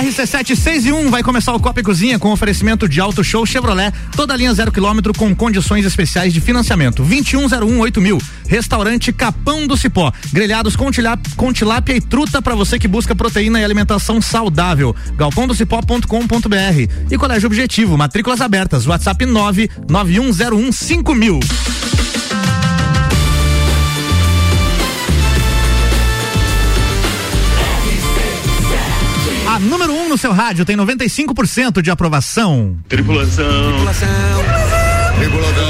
[0.00, 3.44] RC7 6 e 1 vai começar o Copa e Cozinha com oferecimento de Auto Show
[3.44, 7.04] Chevrolet, toda linha zero quilômetro com condições especiais de financiamento.
[7.04, 8.18] 2101 mil.
[8.48, 10.10] Restaurante Capão do Cipó.
[10.32, 14.96] Grelhados com, tilap, com tilápia e truta para você que busca proteína e alimentação saudável.
[15.16, 17.10] galpondocipó.com.br.
[17.10, 18.86] E Colégio Objetivo, matrículas abertas.
[18.86, 21.40] WhatsApp 99101 5000.
[30.10, 32.76] No seu rádio tem 95% de aprovação.
[32.88, 33.46] Tripulação.
[33.46, 34.10] Tripulação.
[34.42, 35.14] Tripulação.
[35.20, 35.69] Tripulação.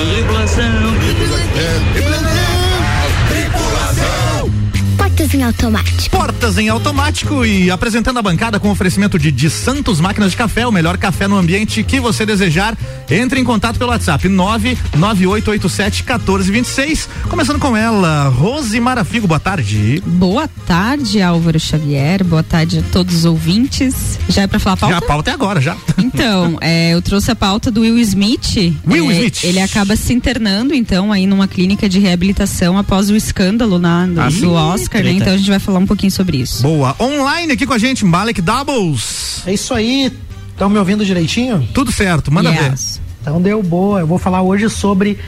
[5.30, 6.10] Portas em automático.
[6.10, 10.66] Portas em automático e apresentando a bancada com oferecimento de, de Santos Máquinas de Café,
[10.66, 12.76] o melhor café no ambiente que você desejar.
[13.08, 17.08] Entre em contato pelo WhatsApp 99887 1426.
[17.28, 20.02] Começando com ela, Rose Marafigo, boa tarde.
[20.04, 22.24] Boa tarde, Álvaro Xavier.
[22.24, 24.18] Boa tarde a todos os ouvintes.
[24.28, 24.94] Já é pra falar a pauta?
[24.94, 25.76] Já a pauta é agora, já.
[25.96, 28.74] Então, é, eu trouxe a pauta do Will Smith.
[28.86, 29.44] Will É, Smith.
[29.44, 34.20] Ele acaba se internando, então, aí numa clínica de reabilitação após o escândalo na, do,
[34.20, 34.46] Ah, do sim?
[34.46, 35.19] Oscar, né?
[35.20, 36.62] Então a gente vai falar um pouquinho sobre isso.
[36.62, 36.94] Boa.
[37.00, 39.42] Online aqui com a gente, Malek Doubles.
[39.46, 40.12] É isso aí.
[40.52, 41.66] Estão me ouvindo direitinho?
[41.72, 42.96] Tudo certo, manda Yes.
[42.96, 43.02] ver.
[43.22, 44.00] Então deu boa.
[44.00, 45.18] Eu vou falar hoje sobre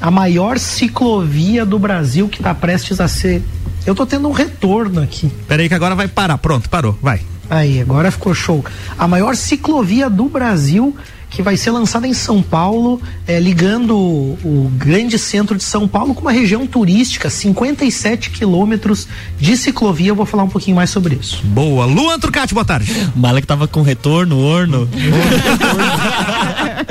[0.00, 3.42] a maior ciclovia do Brasil que está prestes a ser.
[3.86, 5.30] Eu tô tendo um retorno aqui.
[5.46, 6.36] Peraí que agora vai parar.
[6.38, 6.98] Pronto, parou.
[7.00, 7.20] Vai.
[7.50, 8.62] Aí, agora ficou show.
[8.98, 10.94] A maior ciclovia do Brasil
[11.30, 15.86] que vai ser lançada em São Paulo, eh, ligando o, o grande centro de São
[15.86, 19.06] Paulo com uma região turística, 57 quilômetros
[19.38, 20.08] de ciclovia.
[20.08, 21.40] Eu vou falar um pouquinho mais sobre isso.
[21.44, 21.84] Boa.
[21.84, 22.92] Luan Trucati, boa tarde.
[23.14, 24.88] O Malek tava com retorno, orno.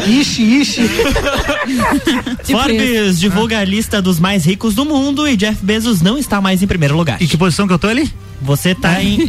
[0.08, 0.82] Ixi, ixi.
[2.46, 6.62] Forbes divulga a lista dos mais ricos do mundo e Jeff Bezos não está mais
[6.62, 7.22] em primeiro lugar.
[7.22, 8.12] E que posição que eu tô ali?
[8.42, 9.28] Você tá em.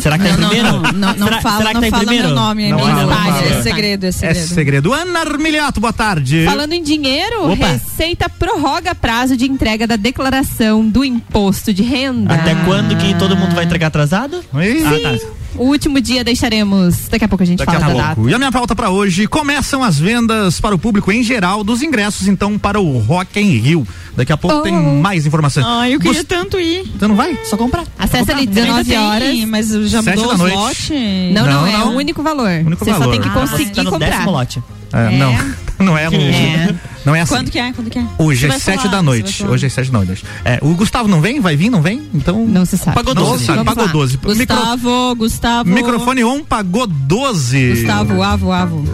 [0.00, 0.72] Será que tá em Não, primeiro?
[0.72, 2.28] não, não, não será, fala, será que não tá em fala primeiro?
[2.28, 3.46] meu nome, é Não minha fala, não página, fala.
[3.58, 4.46] é segredo, é É segredo.
[4.48, 4.92] segredo.
[4.92, 6.44] Ana Armiliato, boa tarde.
[6.44, 7.66] Falando em dinheiro, Opa.
[7.68, 12.34] Receita prorroga prazo de entrega da declaração do imposto de renda.
[12.34, 14.44] Até quando que todo mundo vai entregar atrasado?
[14.54, 15.26] Ih, Ah, tá.
[15.56, 17.08] O último dia deixaremos.
[17.10, 18.08] Daqui a pouco a gente Daqui fala a da pouco.
[18.22, 18.30] data.
[18.30, 21.82] E a minha pauta pra hoje, começam as vendas para o público em geral dos
[21.82, 23.86] ingressos, então, para o Rock in Rio.
[24.16, 24.62] Daqui a pouco Oh.
[24.62, 25.64] tem mais informações.
[25.66, 26.84] Ai, eu queria Gust- tanto ir.
[26.98, 27.38] Você não vai?
[27.44, 27.84] Só comprar.
[27.98, 29.28] Acessa ali 19 Ainda horas.
[29.28, 30.54] tem, mas já mudou da noite.
[30.56, 30.92] lote.
[31.32, 31.92] Não, não, Não, é não.
[31.92, 32.50] o único valor.
[32.64, 33.12] Único você só valor.
[33.12, 34.10] tem que Ah, Você conseguir tá no comprar.
[34.10, 34.62] décimo lote.
[34.92, 35.32] É, Não,
[35.84, 36.74] não é, um- É.
[37.02, 37.34] Não é assim.
[37.34, 37.72] Quando que é?
[37.72, 38.04] Quando que é?
[38.18, 39.42] Hoje Você é sete da noite.
[39.46, 40.22] Hoje é sete da noite.
[40.44, 41.40] É, o Gustavo não vem?
[41.40, 41.70] Vai vir?
[41.70, 42.02] Não vem?
[42.12, 42.46] Então.
[42.46, 42.94] Não se sabe.
[42.94, 43.38] Pagou Não 12.
[43.40, 43.64] se sabe.
[43.64, 43.90] Pagou lá.
[43.90, 44.18] 12.
[44.18, 45.70] Micro- Gustavo, Gustavo.
[45.70, 47.70] Microfone on pagou 12.
[47.70, 48.84] Gustavo, avo, avo.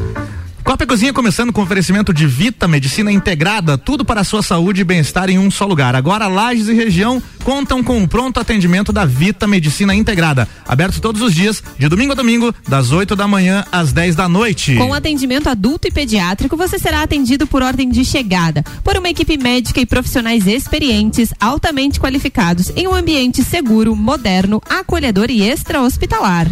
[0.66, 4.80] Copa e Cozinha começando com oferecimento de Vita Medicina Integrada, tudo para a sua saúde
[4.80, 5.94] e bem-estar em um só lugar.
[5.94, 11.22] Agora Lages e região contam com o pronto atendimento da Vita Medicina Integrada, aberto todos
[11.22, 14.74] os dias, de domingo a domingo, das 8 da manhã às 10 da noite.
[14.74, 19.38] Com atendimento adulto e pediátrico, você será atendido por ordem de chegada, por uma equipe
[19.38, 26.48] médica e profissionais experientes, altamente qualificados, em um ambiente seguro, moderno, acolhedor e extra-hospitalar.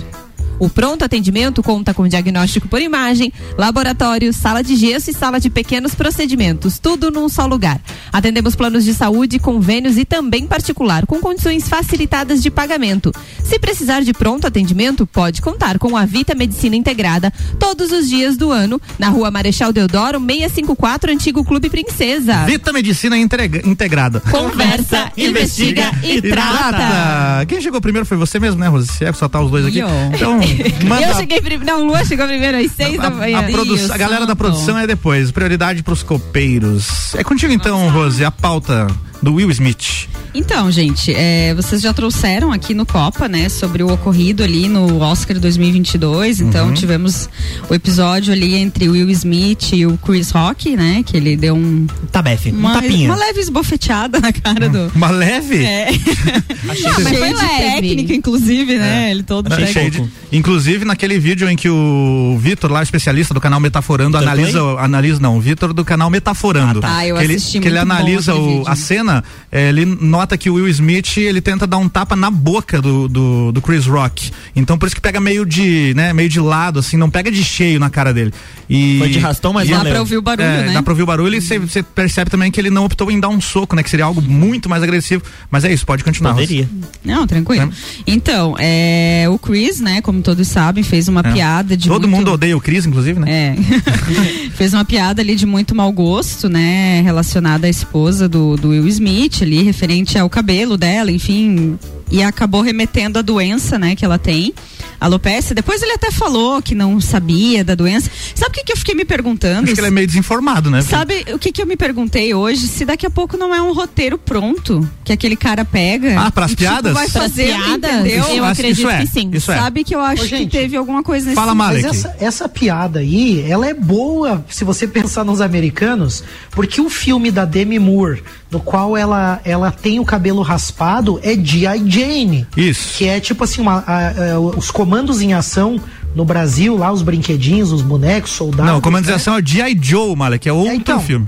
[0.59, 5.51] O pronto atendimento conta com diagnóstico por imagem, laboratório, sala de gesso e sala de
[5.51, 7.81] pequenos procedimentos, tudo num só lugar.
[8.13, 13.13] Atendemos planos de saúde, convênios e também particular, com condições facilitadas de pagamento.
[13.43, 18.37] Se precisar de pronto atendimento, pode contar com a Vita Medicina Integrada todos os dias
[18.37, 22.45] do ano, na rua Marechal Deodoro, 654, Antigo Clube Princesa.
[22.47, 24.21] Vita Medicina Integra- Integrada.
[24.21, 27.45] Conversa, investiga e trata.
[27.47, 28.89] Quem chegou primeiro foi você mesmo, né, Rose?
[28.89, 29.81] Se é que só tá os dois aqui.
[30.15, 30.41] Então,
[30.87, 31.07] manda.
[31.09, 31.65] Eu cheguei primeiro.
[31.65, 33.39] Não, Lua chegou primeiro às seis da A, manhã.
[33.41, 35.31] a produ- Ih, o a galera da produção é depois.
[35.31, 37.15] Prioridade pros copeiros.
[37.15, 38.87] É contigo então, Rose, a pauta
[39.23, 39.94] do Will Smith.
[40.37, 44.99] Então, gente, é, vocês já trouxeram aqui no Copa, né, sobre o ocorrido ali no
[45.01, 46.41] Oscar 2022.
[46.41, 46.75] Então, Uhum.
[46.75, 47.29] tivemos
[47.71, 51.55] o episódio ali entre o Will Smith e o Chris Rock, né, que ele deu
[51.55, 52.51] um, Tá, Bef.
[52.51, 53.09] Um uma, tapinha.
[53.11, 54.91] uma leve esbofeteada na cara do.
[54.95, 55.65] Uma leve?
[55.65, 55.89] É.
[56.65, 57.59] mas Cheio foi de leve.
[57.59, 59.11] técnica, inclusive, né?
[59.13, 59.69] Ele todo É, cheio.
[59.73, 64.61] cheio de- Inclusive naquele vídeo em que o Vitor, lá especialista do canal Metaforando, analisa,
[64.81, 66.81] analisa não, o Vitor do canal Metaforando.
[66.81, 66.97] Ah, tá.
[66.97, 69.23] Ah, eu que ele, assisti, que ele analisa o- a cena,
[69.53, 69.85] eh, ele
[70.25, 73.61] nota que o Will Smith ele tenta dar um tapa na boca do, do, do
[73.61, 74.31] Chris Rock.
[74.57, 77.45] Então por isso que pega meio de, né, meio de lado, assim, não pega de
[77.45, 78.33] cheio na cara dele.
[78.69, 80.73] E, Foi de rastão, mas e Dá pra ouvir o barulho, é, né?
[80.73, 83.29] Dá pra ouvir o barulho e você percebe também que ele não optou em dar
[83.29, 83.83] um soco, né?
[83.83, 85.23] Que seria algo muito mais agressivo.
[85.51, 86.33] Mas é isso, pode continuar.
[86.33, 86.67] Poderia.
[87.05, 87.71] Não, tranquilo.
[88.07, 91.33] Então, é, o Chris, né, como todos sabem, fez uma É.
[91.33, 92.17] piada de Todo muito...
[92.17, 93.27] mundo odeia o Chris, inclusive, né?
[93.31, 93.57] É.
[94.57, 97.03] Fez uma piada ali de muito mau gosto, né?
[97.03, 101.79] Relacionada à esposa do, do Will Smith ali, referente ao cabelo dela, enfim.
[102.11, 104.55] E acabou remetendo a doença, né, que ela tem.
[105.01, 105.55] alopecia.
[105.55, 108.11] Depois ele até falou que não sabia da doença.
[108.35, 109.65] Sabe o que, que eu fiquei me perguntando?
[109.65, 110.81] Acho que ele é meio desinformado, né?
[110.83, 112.69] Sabe o que, que eu me perguntei hoje?
[112.69, 116.19] Se daqui a pouco não é um roteiro pronto que aquele cara pega.
[116.21, 116.93] Ah, pras e, tipo, piadas?
[116.95, 117.91] vai Pras fazer, piadas?
[117.95, 118.25] entendeu?
[118.29, 119.31] Eu acredito isso é, que sim.
[119.33, 119.57] Isso é.
[119.57, 121.65] Sabe que eu acho Ô, que gente, teve alguma coisa nesse Fala, sentido.
[121.65, 121.97] Mas Malek.
[121.99, 126.23] essa, essa piada aí, ela é boa se você pensar nos americanos,
[126.53, 128.23] porque o filme da Demi Moore,
[128.55, 131.83] no qual ela, ela tem o cabelo raspado, é G.I.
[131.91, 132.47] Jane.
[132.57, 132.97] Isso.
[132.97, 135.79] Que é tipo assim, uma, a- a- os comandos em ação
[136.15, 138.67] no Brasil, lá os brinquedinhos, os bonecos, soldados.
[138.67, 138.81] Não, né?
[138.81, 139.77] comandização é o G.I.
[139.83, 141.27] Joe, Malek, é outro É, então, filme.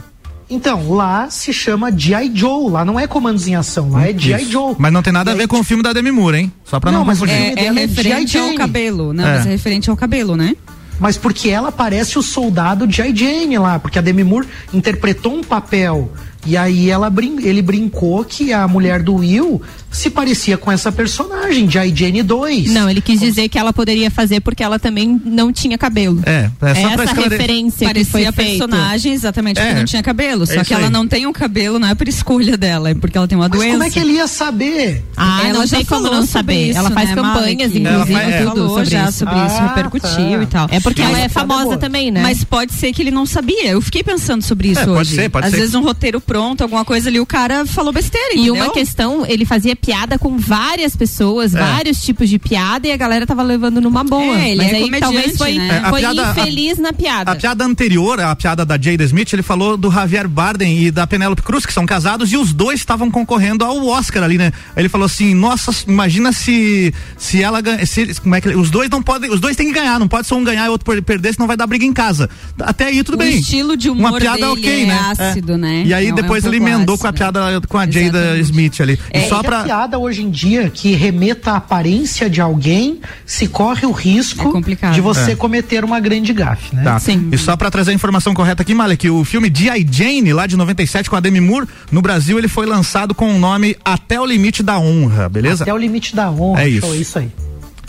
[0.49, 2.31] Então, lá se chama G.I.
[2.32, 4.44] Joe, lá não é comandos em ação, lá é G.I.
[4.49, 4.76] Joe.
[4.79, 6.52] Mas não tem nada a E ver aí, com o filme da Demi Moore, hein?
[6.64, 7.46] Só pra não, Não, mas o confundir.
[7.46, 8.40] filme É, é é referente G.I.
[8.40, 8.56] ao Jane.
[8.58, 9.37] cabelo, não, É.
[9.38, 10.55] mas é referente ao cabelo, né?
[11.00, 13.14] Mas porque ela parece o soldado G.I.
[13.14, 16.11] Jane lá, porque a Demi Moore interpretou um papel
[16.46, 19.60] e aí ela brin ele brincou que a mulher do Will
[19.90, 21.94] se parecia com essa personagem, G.I.
[21.94, 22.70] Jane 2.
[22.70, 26.20] Não, ele quis dizer que ela poderia fazer porque ela também não tinha cabelo.
[26.26, 29.84] É, é só pra essa referência que Parecia foi a personagem exatamente É, porque não
[29.87, 30.46] tinha cabelo.
[30.46, 30.90] Só é que isso ela aí.
[30.93, 33.58] não tem o cabelo, não é por escolha dela, é porque ela tem uma Mas
[33.58, 33.72] doença.
[33.72, 35.02] como é que ele ia saber?
[35.16, 36.70] Ah, Ela não já tem como falou não saber.
[36.70, 37.78] isso, ela faz né, campanhas, Malek?
[37.78, 38.38] inclusive, Ela faz- é.
[38.38, 39.19] tudo falou sobre já isso.
[39.19, 40.43] sobre isso, Ah, repercutiu tá.
[40.43, 40.69] e tal.
[40.70, 42.20] É porque Mas ela é é famosa também, né?
[42.22, 43.69] Mas pode ser que ele não sabia.
[43.70, 45.14] Eu fiquei pensando sobre isso É, pode hoje.
[45.14, 45.58] ser, pode Às ser.
[45.60, 48.54] vezes um roteiro pronto, alguma coisa ali, o cara falou besteira, E entendeu?
[48.54, 51.58] uma questão, ele fazia piada com várias pessoas, É.
[51.58, 54.36] vários tipos de piada e a galera tava levando numa boa.
[54.38, 55.68] É, ele Mas é aí talvez foi, né?
[55.82, 57.30] É, a foi piada- infeliz na piada.
[57.32, 61.06] A piada anterior, a piada da Jada Smith, ele falou do Javier Bardem e da
[61.06, 64.52] Penélope Cruz, que são casados, e os dois estavam concorrendo ao Oscar ali, né?
[64.76, 67.84] Ele falou assim: nossa, imagina se se ela ganha.
[67.86, 69.30] Se, como é que os dois não podem.
[69.30, 71.46] Os dois têm que ganhar, não pode só um ganhar e outro per- perder, senão
[71.46, 72.28] vai dar briga em casa.
[72.60, 73.36] Até aí tudo O bem.
[73.38, 75.00] estilo de humor Uma piada dele ok, é né?
[75.10, 75.82] ácido, né?
[75.86, 77.19] E aí É é depois ele emendou com a ácido.
[77.32, 78.40] piada com a Jada Exatamente.
[78.43, 79.00] Smith ali.
[79.11, 79.62] É, e só pra.
[79.64, 84.90] piada hoje em dia que remeta à aparência de alguém, se corre o risco É
[84.90, 85.37] de você É.
[85.37, 86.82] cometer uma grande gafe, né?
[86.84, 86.99] Tá.
[86.99, 87.28] Sim.
[87.32, 89.87] E só pra trazer a informação correta aqui, Malek, o filme G.I.
[89.90, 93.38] Jane, lá de 97, com a Demi Moore, no Brasil ele foi lançado com o
[93.38, 95.64] nome Até o Limite da Honra, beleza?
[95.64, 96.62] Até o limite da honra.
[96.62, 96.87] É isso.
[96.87, 97.31] show, isso aí.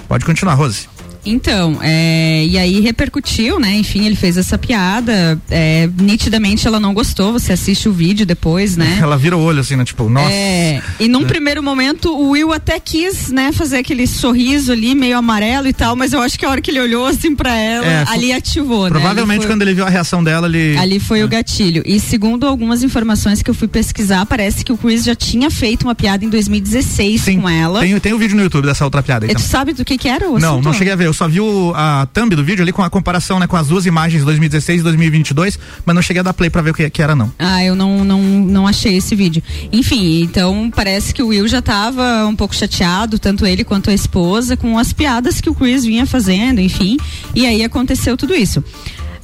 [0.08, 0.88] Pode continuar, Rose.
[1.30, 3.76] Então, é, e aí repercutiu, né?
[3.76, 5.40] Enfim, ele fez essa piada.
[5.50, 7.34] é, nitidamente ela não gostou.
[7.34, 8.98] Você assiste o vídeo depois, né?
[9.02, 9.84] Ela vira o olho assim, né?
[9.86, 10.32] Tipo, nossa.
[10.32, 15.18] É, e num primeiro momento o Will até quis, né, fazer aquele sorriso ali, meio
[15.18, 17.86] amarelo e tal, mas eu acho que a hora que ele olhou assim pra ela,
[17.86, 18.90] É, ali ativou, né?
[18.90, 20.78] Provavelmente Ali foi- quando ele viu a reação dela, ele.
[20.78, 21.84] Ali foi o gatilho.
[21.86, 25.84] E segundo algumas informações que eu fui pesquisar, parece que o Chris já tinha feito
[25.84, 27.80] uma piada em 2016 Sim, com ela.
[27.82, 29.30] Tem, tem o vídeo no YouTube dessa outra piada aí.
[29.30, 29.48] Tu também.
[29.48, 30.66] sabe do que que era o Não, assunto?
[30.66, 31.08] não cheguei a ver.
[31.08, 33.68] Eu só vi o, a thumb do vídeo ali com a comparação, né, com as
[33.68, 36.90] duas imagens 2016 e 2022, mas não cheguei a dar play pra ver o que,
[36.90, 37.32] que era, não.
[37.40, 39.42] Ah, eu não, não, não achei esse vídeo.
[39.72, 43.94] Enfim, então parece que o Will já tava um pouco chateado, tanto ele quanto a
[43.94, 46.98] esposa, com as piadas que o Chris vinha fazendo, enfim.
[47.34, 48.64] E aí aconteceu tudo isso.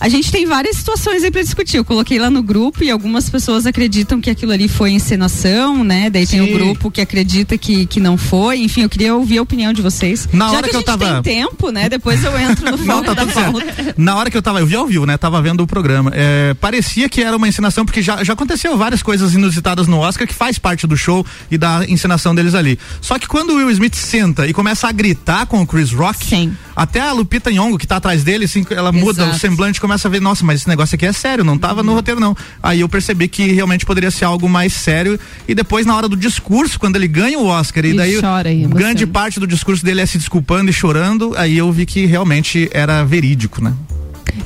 [0.03, 1.77] A gente tem várias situações aí pra discutir.
[1.77, 6.09] Eu coloquei lá no grupo e algumas pessoas acreditam que aquilo ali foi encenação, né?
[6.09, 6.53] Daí tem Sim.
[6.53, 8.59] um grupo que acredita que, que não foi.
[8.59, 10.27] Enfim, eu queria ouvir a opinião de vocês.
[10.33, 11.87] Na Já hora que, que eu tava- tem tempo, né?
[11.87, 13.93] Depois eu entro no Não, foco tá tudo certo.
[13.95, 15.17] Na hora que eu tava, eu vi ao vivo, né?
[15.17, 16.11] Tava vendo o programa.
[16.13, 20.27] É, parecia que era uma encenação, porque já, já aconteceu várias coisas inusitadas no Oscar
[20.27, 22.77] que faz parte do show e da encenação deles ali.
[22.99, 26.25] Só que quando o Will Smith senta e começa a gritar com o Chris Rock,
[26.25, 26.53] Sim.
[26.75, 29.37] até a Lupita Nyong'o, que tá atrás dele, assim, ela muda Exato.
[29.37, 31.83] o semblante e começa a ver, nossa, mas esse negócio aqui é sério, não tava
[31.83, 32.35] no roteiro não.
[32.61, 36.15] Aí eu percebi que realmente poderia ser algo mais sério e depois na hora do
[36.15, 38.15] discurso, quando ele ganha o Oscar e Ele daí
[38.51, 38.75] e emociona.
[38.75, 42.69] grande parte do discurso dele é se desculpando e chorando, aí eu vi que realmente
[42.73, 43.73] era verídico, né?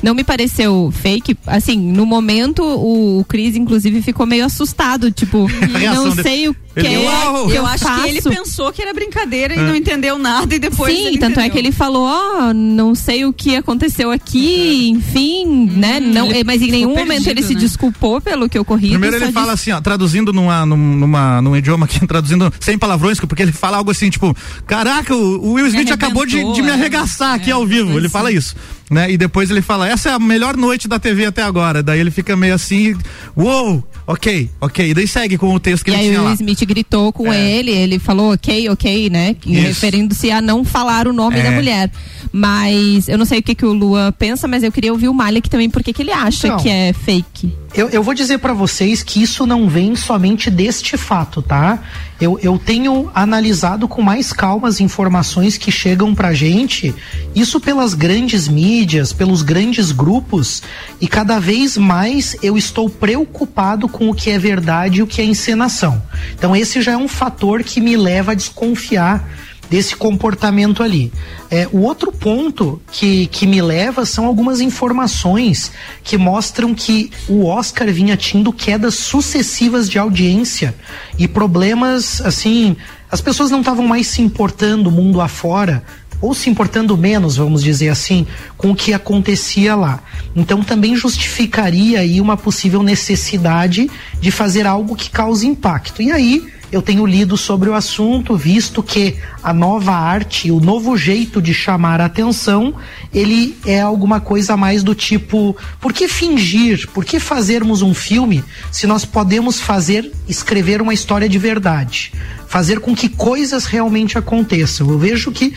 [0.02, 1.36] Não me pareceu fake.
[1.46, 5.10] Assim, no momento, o, o Chris, inclusive, ficou meio assustado.
[5.10, 5.48] Tipo,
[5.82, 8.02] não sei o Ele, é que Eu eu acho faço.
[8.02, 11.38] que ele pensou que era brincadeira e não entendeu nada e depois Sim, ele tanto
[11.40, 11.50] é entendeu.
[11.52, 16.00] que ele falou, ó, não sei o que aconteceu aqui, enfim, né?
[16.00, 17.60] Não, ele mas em nenhum momento perdido, ele se né?
[17.60, 18.92] desculpou pelo que ocorrido.
[18.92, 22.78] Primeiro ele fala disse- assim, ó, traduzindo numa, num- numa, num idioma aqui, traduzindo sem
[22.78, 24.34] palavrões, porque ele fala algo assim, tipo,
[24.66, 26.72] caraca, o, o Will Smith acabou de, de me é.
[26.72, 27.90] arregaçar aqui É, ao vivo.
[27.92, 28.08] Ele assim.
[28.08, 28.54] fala isso.
[28.90, 29.10] Né?
[29.10, 31.82] E depois ele fala, essa é a melhor noite da TV até agora.
[31.82, 32.96] Daí ele fica meio assim,
[33.36, 34.90] uou, ok, ok.
[34.90, 36.32] E daí segue com o texto que E ele aí tinha o lá.
[36.32, 37.50] Smith gritou com É.
[37.50, 39.34] ele, ele falou ok, ok, né?
[39.44, 41.42] Referindo-se a não falar o nome É.
[41.42, 41.90] da mulher.
[42.32, 45.14] Mas eu não sei o que, que o Luan pensa, mas eu queria ouvir o
[45.14, 46.58] Malik também, porque que ele acha Então.
[46.58, 47.52] que é fake.
[47.74, 51.78] Eu, eu vou dizer pra vocês que isso não vem somente deste fato, tá?
[52.20, 56.94] Eu, eu tenho analisado com mais calma as informações que chegam pra gente,
[57.34, 60.62] isso pelas grandes mídias, pelos grandes grupos,
[61.00, 65.20] e cada vez mais eu estou preocupado com o que é verdade e o que
[65.20, 66.02] é encenação.
[66.34, 69.28] Então esse já é um fator que me leva a desconfiar
[69.70, 71.12] desse comportamento ali.
[71.50, 75.70] É, o outro ponto que, que me leva são algumas informações
[76.02, 80.74] que mostram que o Oscar vinha tendo quedas sucessivas de audiência
[81.18, 82.76] e problemas assim.
[83.10, 85.82] As pessoas não estavam mais se importando mundo afora
[86.20, 90.00] ou se importando menos, vamos dizer assim, com o que acontecia lá.
[90.34, 96.02] Então também justificaria aí uma possível necessidade de fazer algo que cause impacto.
[96.02, 100.96] E aí eu tenho lido sobre o assunto, visto que a nova arte, o novo
[100.98, 102.74] jeito de chamar a atenção,
[103.12, 108.44] ele é alguma coisa mais do tipo, por que fingir, por que fazermos um filme
[108.70, 112.12] se nós podemos fazer, escrever uma história de verdade?
[112.46, 114.90] Fazer com que coisas realmente aconteçam.
[114.90, 115.54] Eu vejo que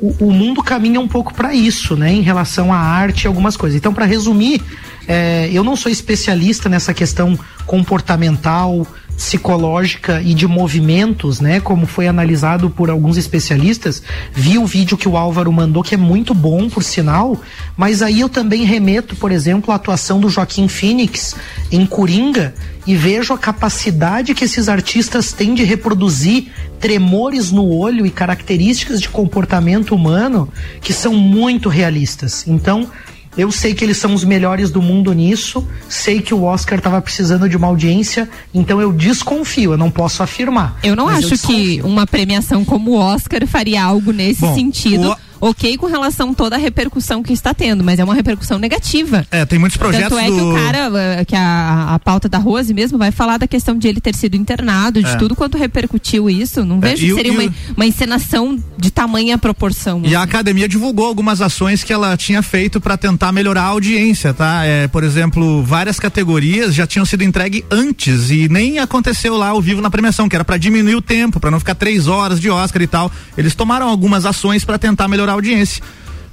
[0.00, 3.56] o, o mundo caminha um pouco para isso, né, em relação à arte e algumas
[3.56, 3.76] coisas.
[3.76, 4.60] Então, para resumir,
[5.06, 12.06] é, eu não sou especialista nessa questão comportamental, psicológica e de movimentos, né, como foi
[12.08, 14.02] analisado por alguns especialistas.
[14.32, 17.40] Vi o vídeo que o Álvaro mandou, que é muito bom, por sinal,
[17.76, 21.34] mas aí eu também remeto, por exemplo, à atuação do Joaquim Phoenix
[21.70, 22.54] em Coringa
[22.86, 29.00] e vejo a capacidade que esses artistas têm de reproduzir tremores no olho e características
[29.00, 30.52] de comportamento humano
[30.82, 32.46] que são muito realistas.
[32.46, 32.90] Então,
[33.36, 37.00] eu sei que eles são os melhores do mundo nisso, sei que o Oscar estava
[37.00, 40.78] precisando de uma audiência, então eu desconfio, eu não posso afirmar.
[40.82, 45.16] Eu não acho eu que uma premiação como o Oscar faria algo nesse Bom, sentido.
[45.33, 48.58] O ok com relação a toda a repercussão que está tendo, mas é uma repercussão
[48.58, 49.26] negativa.
[49.30, 50.10] É, tem muitos projetos.
[50.10, 50.34] Tanto é do...
[50.34, 53.76] que o cara, eh, que a, a pauta da Rose mesmo vai falar da questão
[53.76, 55.16] de ele ter sido internado, de é.
[55.16, 56.64] tudo quanto repercutiu isso.
[56.64, 60.00] Não é, vejo é, que seria uma, uma encenação de tamanha proporção.
[60.02, 60.14] E assim.
[60.14, 64.64] a academia divulgou algumas ações que ela tinha feito para tentar melhorar a audiência, tá?
[64.64, 69.60] É, por exemplo, várias categorias já tinham sido entregue antes e nem aconteceu lá ao
[69.60, 72.50] vivo na premiação, que era para diminuir o tempo, para não ficar três horas de
[72.50, 73.10] Oscar e tal.
[73.36, 75.82] Eles tomaram algumas ações para tentar melhorar audiência.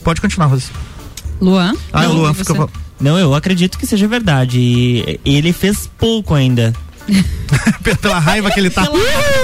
[0.04, 0.70] Pode continuar, Rose.
[1.40, 1.76] Luan?
[1.92, 2.54] Ah, não, Luan fica...
[3.00, 5.20] Não, eu acredito que seja verdade.
[5.26, 6.72] Ele fez pouco ainda.
[8.02, 8.88] Pela raiva que ele tá.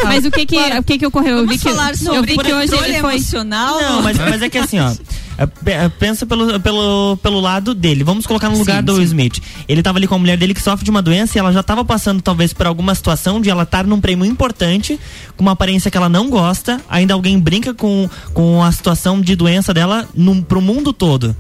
[0.04, 1.38] Mas o que que, o que, que ocorreu?
[1.38, 3.82] Vamos eu vi que, falar sobre eu vi que hoje ele foi emocional.
[3.82, 4.94] Não, mas, mas é que assim, ó.
[5.38, 8.04] É, é, pensa pelo, pelo, pelo lado dele.
[8.04, 9.04] Vamos colocar no lugar sim, do sim.
[9.04, 9.40] Smith.
[9.68, 11.62] Ele tava ali com a mulher dele que sofre de uma doença e ela já
[11.62, 15.00] tava passando, talvez, por alguma situação de ela estar num prêmio importante,
[15.36, 16.82] com uma aparência que ela não gosta.
[16.90, 21.36] Ainda alguém brinca com, com a situação de doença dela num, pro mundo todo.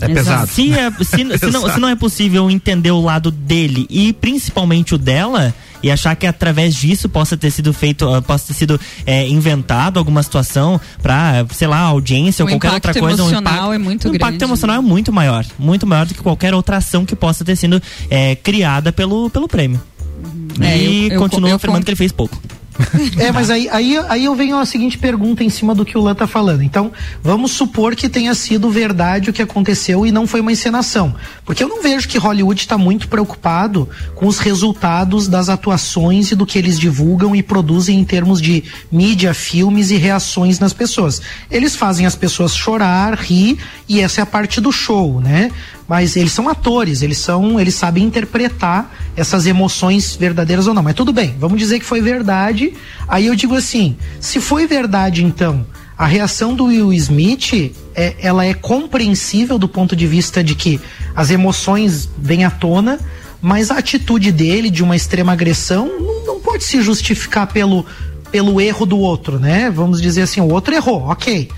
[0.00, 0.46] É pesado.
[0.46, 4.94] Se, é, se, se, não, se não é possível entender o lado dele e principalmente
[4.94, 8.80] o dela, e achar que através disso possa ter sido feito, uh, possa ter sido
[9.06, 13.24] é, inventado alguma situação para, sei lá, audiência o ou qualquer outra coisa.
[13.24, 14.16] O impacto é muito o grande.
[14.16, 17.44] O impacto emocional é muito maior, muito maior do que qualquer outra ação que possa
[17.44, 19.80] ter sido é, criada pelo, pelo prêmio.
[20.18, 20.64] Uhum.
[20.64, 22.40] e é, continua afirmando que ele fez pouco.
[23.18, 26.00] É, mas aí, aí, aí eu venho a seguinte pergunta em cima do que o
[26.00, 26.62] Lan tá falando.
[26.62, 26.92] Então,
[27.22, 31.14] vamos supor que tenha sido verdade o que aconteceu e não foi uma encenação.
[31.44, 36.36] Porque eu não vejo que Hollywood está muito preocupado com os resultados das atuações e
[36.36, 41.20] do que eles divulgam e produzem em termos de mídia, filmes e reações nas pessoas.
[41.50, 43.58] Eles fazem as pessoas chorar, rir
[43.88, 45.50] e essa é a parte do show, né?
[45.88, 50.82] Mas eles são atores, eles são, eles sabem interpretar essas emoções verdadeiras ou não.
[50.82, 52.74] Mas tudo bem, vamos dizer que foi verdade.
[53.08, 55.66] Aí eu digo assim, se foi verdade então,
[55.96, 60.78] a reação do Will Smith, é, ela é compreensível do ponto de vista de que
[61.16, 63.00] as emoções vêm à tona,
[63.40, 67.86] mas a atitude dele de uma extrema agressão não, não pode se justificar pelo
[68.30, 69.70] pelo erro do outro, né?
[69.70, 71.48] Vamos dizer assim, o outro errou, ok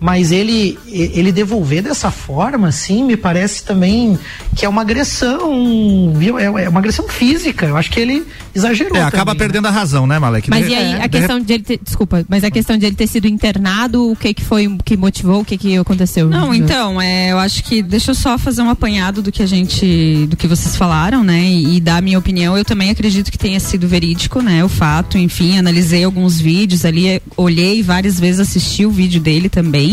[0.00, 4.18] mas ele ele devolver dessa forma, assim, me parece também
[4.56, 6.38] que é uma agressão, viu?
[6.38, 7.66] É, é uma agressão física.
[7.66, 8.96] Eu acho que ele exagerou.
[8.96, 9.68] É, acaba também, perdendo né?
[9.68, 10.48] a razão, né, Malek?
[10.48, 12.78] Mas de, e aí, é, a questão de, de ele ter, desculpa, mas a questão
[12.78, 16.28] de ele ter sido internado, o que que foi que motivou, o que que aconteceu?
[16.28, 19.46] Não, então, é, eu acho que deixa eu só fazer um apanhado do que a
[19.46, 22.56] gente, do que vocês falaram, né, e, e dar a minha opinião.
[22.56, 27.20] Eu também acredito que tenha sido verídico, né, o fato, enfim, analisei alguns vídeos ali,
[27.36, 29.89] olhei várias vezes, assisti o vídeo dele também.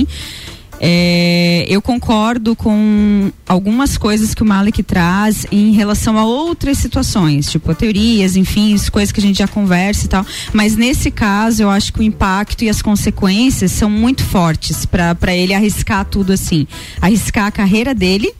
[0.79, 7.49] É, eu concordo com algumas coisas que o Malik traz em relação a outras situações,
[7.49, 10.25] tipo teorias, enfim, coisas que a gente já conversa e tal.
[10.53, 15.35] Mas nesse caso, eu acho que o impacto e as consequências são muito fortes para
[15.35, 16.67] ele arriscar tudo assim.
[17.01, 18.33] Arriscar a carreira dele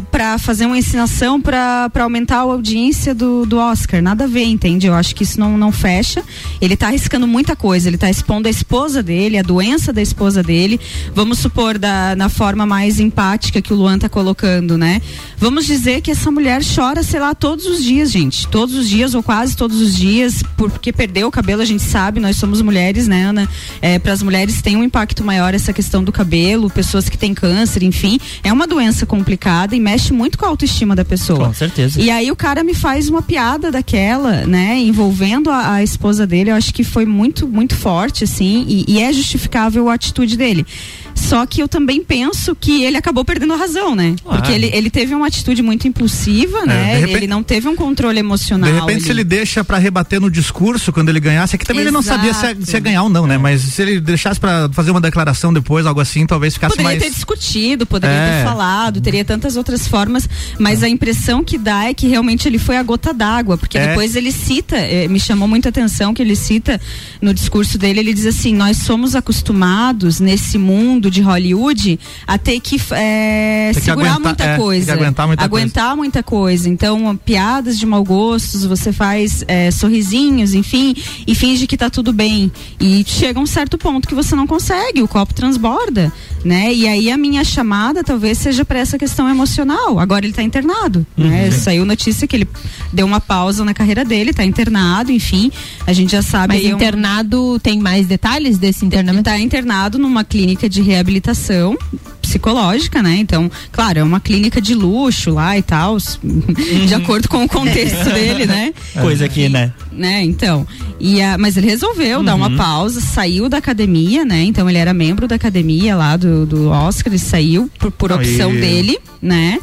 [0.00, 4.02] para fazer uma ensinação para aumentar a audiência do, do Oscar.
[4.02, 4.86] Nada a ver, entende?
[4.86, 6.22] Eu acho que isso não, não fecha.
[6.60, 7.88] Ele tá arriscando muita coisa.
[7.88, 10.80] Ele tá expondo a esposa dele, a doença da esposa dele.
[11.14, 15.00] Vamos supor, da, na forma mais empática que o Luan tá colocando, né?
[15.38, 18.48] Vamos dizer que essa mulher chora, sei lá, todos os dias, gente.
[18.48, 22.20] Todos os dias, ou quase todos os dias, porque perdeu o cabelo, a gente sabe,
[22.20, 23.48] nós somos mulheres, né, Ana?
[23.80, 27.34] É, para as mulheres tem um impacto maior essa questão do cabelo, pessoas que têm
[27.34, 28.18] câncer, enfim.
[28.42, 31.48] É uma doença complicada e mexe muito com a autoestima da pessoa.
[31.48, 32.00] Com certeza.
[32.00, 36.50] E aí o cara me faz uma piada daquela, né, envolvendo a, a esposa dele,
[36.50, 40.66] eu acho que foi muito, muito forte, assim, e, e é justificável a atitude dele.
[41.14, 44.14] Só que eu também penso que ele acabou perdendo a razão, né?
[44.22, 44.38] Claro.
[44.42, 46.94] Porque ele, ele teve uma atitude muito impulsiva, É, né?
[46.98, 48.70] repente- ele não teve um controle emocional.
[48.70, 49.04] De repente, ali.
[49.04, 52.02] se ele deixa pra rebater no discurso quando ele ganhasse, é que também ele não
[52.02, 52.66] sabia se ia, Exato.
[52.66, 53.38] se ia ganhar ou não, né?
[53.38, 57.02] Mas se ele deixasse pra fazer uma declaração depois, algo assim, talvez ficasse Poderia mais.
[57.02, 58.38] ter discutido, poderia É.
[58.42, 60.28] ter falado, teria tantas outras formas,
[60.58, 63.88] mas a impressão que dá é que realmente ele foi a gota d'água, porque É.
[63.88, 66.80] depois ele cita, eh, me chamou muita atenção que ele cita
[67.22, 72.60] no discurso dele, ele diz assim: nós somos acostumados nesse mundo de Hollywood a ter
[72.60, 75.62] que eh, Ter que segurar aguentar- muita é, coisa, aguentar muita coisa.
[75.64, 76.68] aguentar muita coisa.
[76.68, 80.94] Então, piadas de mau gostos, você faz eh, sorrisinhos, enfim,
[81.26, 82.50] e finge que tá tudo bem.
[82.80, 86.12] E chega um certo ponto que você não consegue, o copo transborda,
[86.44, 86.72] né?
[86.72, 89.98] E aí a minha chamada talvez seja para essa questão emocional.
[89.98, 91.50] Agora ele tá internado, né?
[91.50, 92.48] Saiu notícia que ele
[92.92, 95.50] deu uma pausa na carreira dele, tá internado, enfim.
[95.86, 99.28] A gente já sabe Mas é um- internado tem mais detalhes desse internamento?
[99.28, 101.76] Está internado numa clínica de reabilitação
[102.22, 103.16] psicológica, né?
[103.16, 106.18] Então, claro, é uma clínica de luxo lá e tal, s-
[106.86, 108.72] de acordo com o contexto dele, né?
[109.00, 109.72] Coisa aqui, né?
[109.92, 110.22] né?
[110.24, 110.66] Então,
[110.98, 112.38] e a, mas ele resolveu dar Uhum.
[112.46, 114.42] uma pausa, saiu da academia, né?
[114.44, 118.54] Então ele era membro da academia lá do, do Oscar, ele saiu por, por opção
[118.54, 119.58] e- dele, né?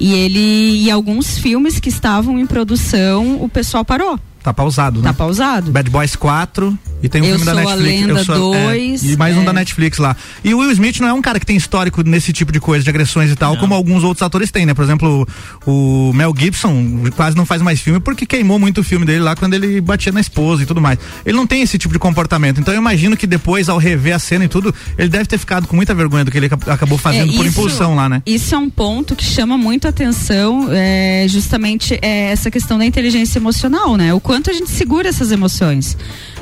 [0.00, 5.08] E ele e alguns filmes que estavam em produção, o pessoal parou, Tá pausado, né?
[5.08, 5.70] tá pausado.
[5.70, 8.00] Bad Boys 4 e tem um Eu filme da Sou a Netflix.
[8.06, 9.44] Lenda Eu sou- é, 2, e mais um é.
[9.44, 10.16] da Netflix lá.
[10.42, 12.82] E o Will Smith não é um cara que tem histórico nesse tipo de coisa,
[12.84, 14.74] de agressões e tal, como alguns outros atores têm, né?
[14.74, 15.26] Por exemplo,
[15.66, 19.36] o, Mel Gibson quase não faz mais filme porque queimou muito o filme dele lá
[19.36, 20.98] quando ele batia na esposa e tudo mais.
[21.24, 22.60] Ele não tem esse tipo de comportamento.
[22.60, 25.66] Então eu imagino que depois, ao rever a cena e tudo, ele deve ter ficado
[25.66, 28.22] com muita vergonha do que ele ac- acabou fazendo É, por isso- impulsão lá, né?
[28.26, 33.38] Isso é um ponto que chama muito atenção, é, justamente é, essa questão da inteligência
[33.38, 34.12] emocional, né?
[34.14, 35.94] O quanto a gente segura essas emoções.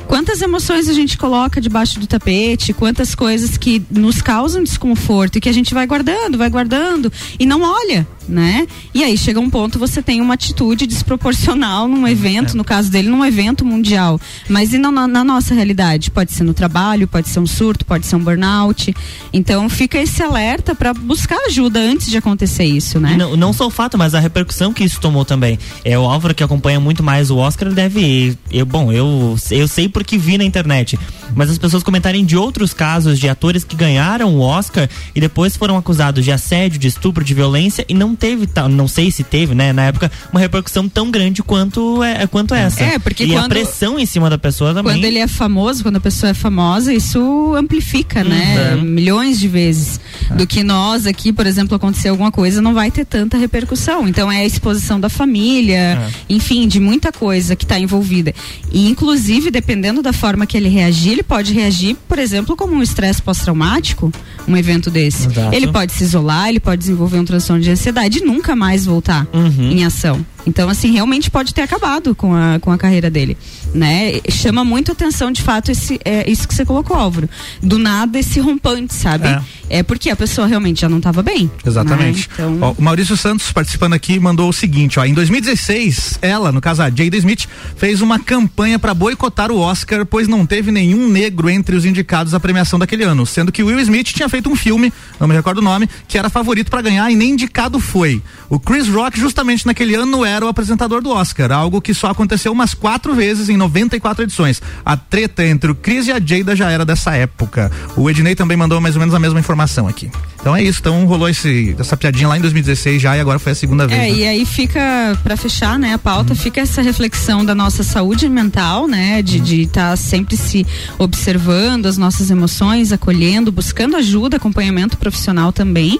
[0.07, 5.41] Quantas emoções a gente coloca debaixo do tapete, quantas coisas que nos causam desconforto e
[5.41, 8.67] que a gente vai guardando, vai guardando e não olha, né?
[8.93, 13.07] E aí chega um ponto você tem uma atitude desproporcional num evento, no caso dele,
[13.09, 14.19] num evento mundial.
[14.49, 16.11] Mas e na, na- nossa realidade?
[16.11, 18.93] Pode ser no trabalho, pode ser um surto, pode ser um burnout.
[19.31, 23.15] Então fica esse alerta para buscar ajuda antes de acontecer isso, né?
[23.17, 25.57] Não, não só o fato, mas a repercussão que isso tomou também.
[25.85, 28.37] É o Álvaro que acompanha muito mais o Oscar deve.
[28.51, 30.97] Eu, bom, eu, eu sei porque vi na internet.
[31.35, 35.55] Mas as pessoas comentarem de outros casos de atores que ganharam o Oscar e depois
[35.55, 39.23] foram acusados de assédio, de estupro, de violência e não teve, tal- não sei se
[39.23, 42.83] teve, né, na época, uma repercussão tão grande quanto, é, quanto essa.
[42.83, 44.93] É, porque e a quando- pressão em cima da pessoa também.
[44.93, 48.75] Quando ele é famoso, quando a pessoa é famosa, isso amplifica, né?
[48.75, 48.81] Uhum.
[48.81, 49.99] Milhões de vezes.
[50.35, 54.07] Do que nós aqui, por exemplo, acontecer alguma coisa, não vai ter tanta repercussão.
[54.07, 55.99] Então é a exposição da família,
[56.29, 58.33] enfim, de muita coisa que está envolvida.
[58.71, 62.81] E inclusive, dependendo da forma que ele reagir, ele pode reagir, por exemplo, como um
[62.83, 64.11] estresse pós-traumático,
[64.47, 65.27] um evento desse.
[65.27, 65.55] Exato.
[65.55, 69.27] Ele pode se isolar, ele pode desenvolver um transtorno de ansiedade e nunca mais voltar
[69.33, 69.71] Uhum.
[69.71, 70.23] em ação.
[70.45, 73.37] Então, assim, realmente pode ter acabado com a, com a carreira dele,
[73.73, 74.19] né?
[74.29, 77.29] Chama muito atenção, de fato, esse, é, isso que você colocou, Álvaro.
[77.61, 79.27] Do nada, esse rompante, sabe?
[79.27, 79.41] É.
[79.69, 81.49] É, porque a pessoa realmente já não estava bem.
[81.65, 82.27] Exatamente.
[82.27, 82.33] né?
[82.33, 86.59] Então, Ó, o Maurício Santos participando aqui mandou o seguinte, ó, em 2016, ela, no
[86.59, 91.07] caso a Jada Smith, fez uma campanha para boicotar o Oscar, pois não teve nenhum
[91.07, 94.55] negro entre os indicados à premiação daquele ano, sendo que Will Smith tinha feito um
[94.55, 98.21] filme, não me recordo o nome, que era favorito para ganhar e nem indicado foi.
[98.49, 102.51] O Chris Rock justamente naquele ano era o apresentador do Oscar, algo que só aconteceu
[102.51, 104.61] umas quatro vezes em 94 edições.
[104.85, 107.71] A treta entre o Chris e a Jada já era dessa época.
[107.95, 110.09] O Ednei também mandou mais ou menos a mesma informação aqui.
[110.41, 113.51] Então é isso, então rolou esse, essa piadinha lá em 2016 já e agora foi
[113.51, 113.99] a segunda vez.
[113.99, 114.11] É, né?
[114.11, 118.87] e aí fica, para fechar, né, a pauta, fica essa reflexão da nossa saúde mental,
[118.87, 120.65] né, de estar sempre se
[120.97, 125.99] observando as nossas emoções, acolhendo, buscando ajuda, acompanhamento profissional também.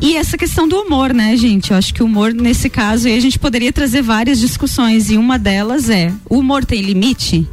[0.00, 1.70] E essa questão do humor, né, gente?
[1.70, 5.10] Eu acho que o humor, nesse caso, aí a gente poderia trazer várias discussões.
[5.10, 7.48] E uma delas é: o humor tem limite?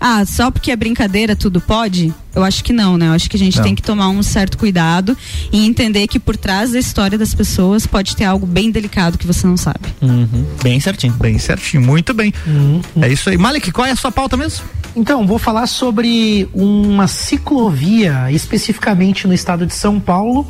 [0.00, 2.12] ah, só porque é brincadeira tudo pode?
[2.34, 3.08] Eu acho que não, né?
[3.08, 3.64] Eu acho que a gente não.
[3.64, 5.16] tem que tomar um certo cuidado
[5.50, 9.26] e entender que por trás da história das pessoas pode ter algo bem delicado que
[9.26, 9.88] você não sabe.
[10.02, 10.46] Uhum.
[10.62, 11.14] Bem certinho.
[11.14, 12.32] Bem certinho, muito bem.
[12.46, 12.82] Uhum.
[13.00, 13.38] É isso aí.
[13.38, 14.66] Malik, qual é a sua pauta mesmo?
[14.94, 20.46] Então, vou falar sobre uma ciclovia, especificamente no estado de São Paulo.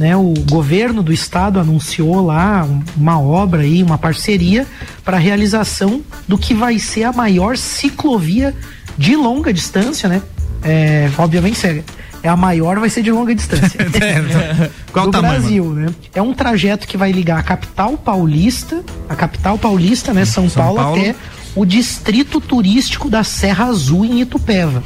[0.00, 4.66] Né, o governo do estado anunciou lá uma obra aí, uma parceria
[5.04, 8.54] para a realização do que vai ser a maior ciclovia
[8.96, 10.22] de longa distância, né?
[10.64, 11.84] É, obviamente é,
[12.22, 13.78] é a maior, vai ser de longa distância.
[14.00, 15.80] É, Qual do tamanho, Brasil, mano?
[15.80, 15.94] né?
[16.14, 20.62] É um trajeto que vai ligar a capital paulista, a capital paulista, né, São, São
[20.62, 21.14] Paulo, Paulo, até
[21.54, 24.82] o distrito turístico da Serra Azul em Itupeva.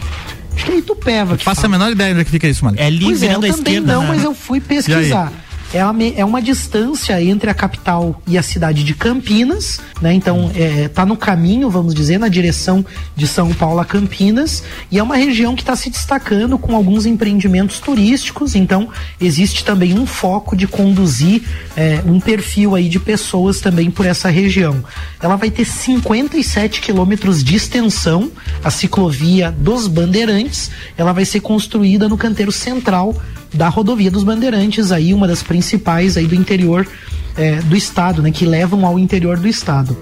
[0.55, 1.39] Acho que é Itupeva.
[1.39, 2.79] Faça a menor ideia onde é que fica isso, mano.
[2.79, 4.09] É ali pois é, eu também esquerda, não, né?
[4.09, 5.33] mas eu fui pesquisar
[5.75, 10.15] é uma, é uma distância entre a capital e a cidade de Campinas, né?
[10.15, 15.01] Então, é, tá no caminho, vamos dizer, na direção de São Paulo a Campinas, e
[15.01, 18.89] é uma região que está se destacando com alguns empreendimentos turísticos, então
[19.21, 21.43] existe também um foco de conduzir
[21.77, 24.85] é, um perfil aí de pessoas também por essa região.
[25.21, 28.31] Ela vai ter 57 quilômetros de extensão,
[28.63, 33.21] a ciclovia dos Bandeirantes, ela vai ser construída no canteiro central
[33.55, 36.87] da rodovia dos Bandeirantes, aí uma das principais aí do interior
[37.37, 39.97] é, do estado, né, que levam ao interior do estado.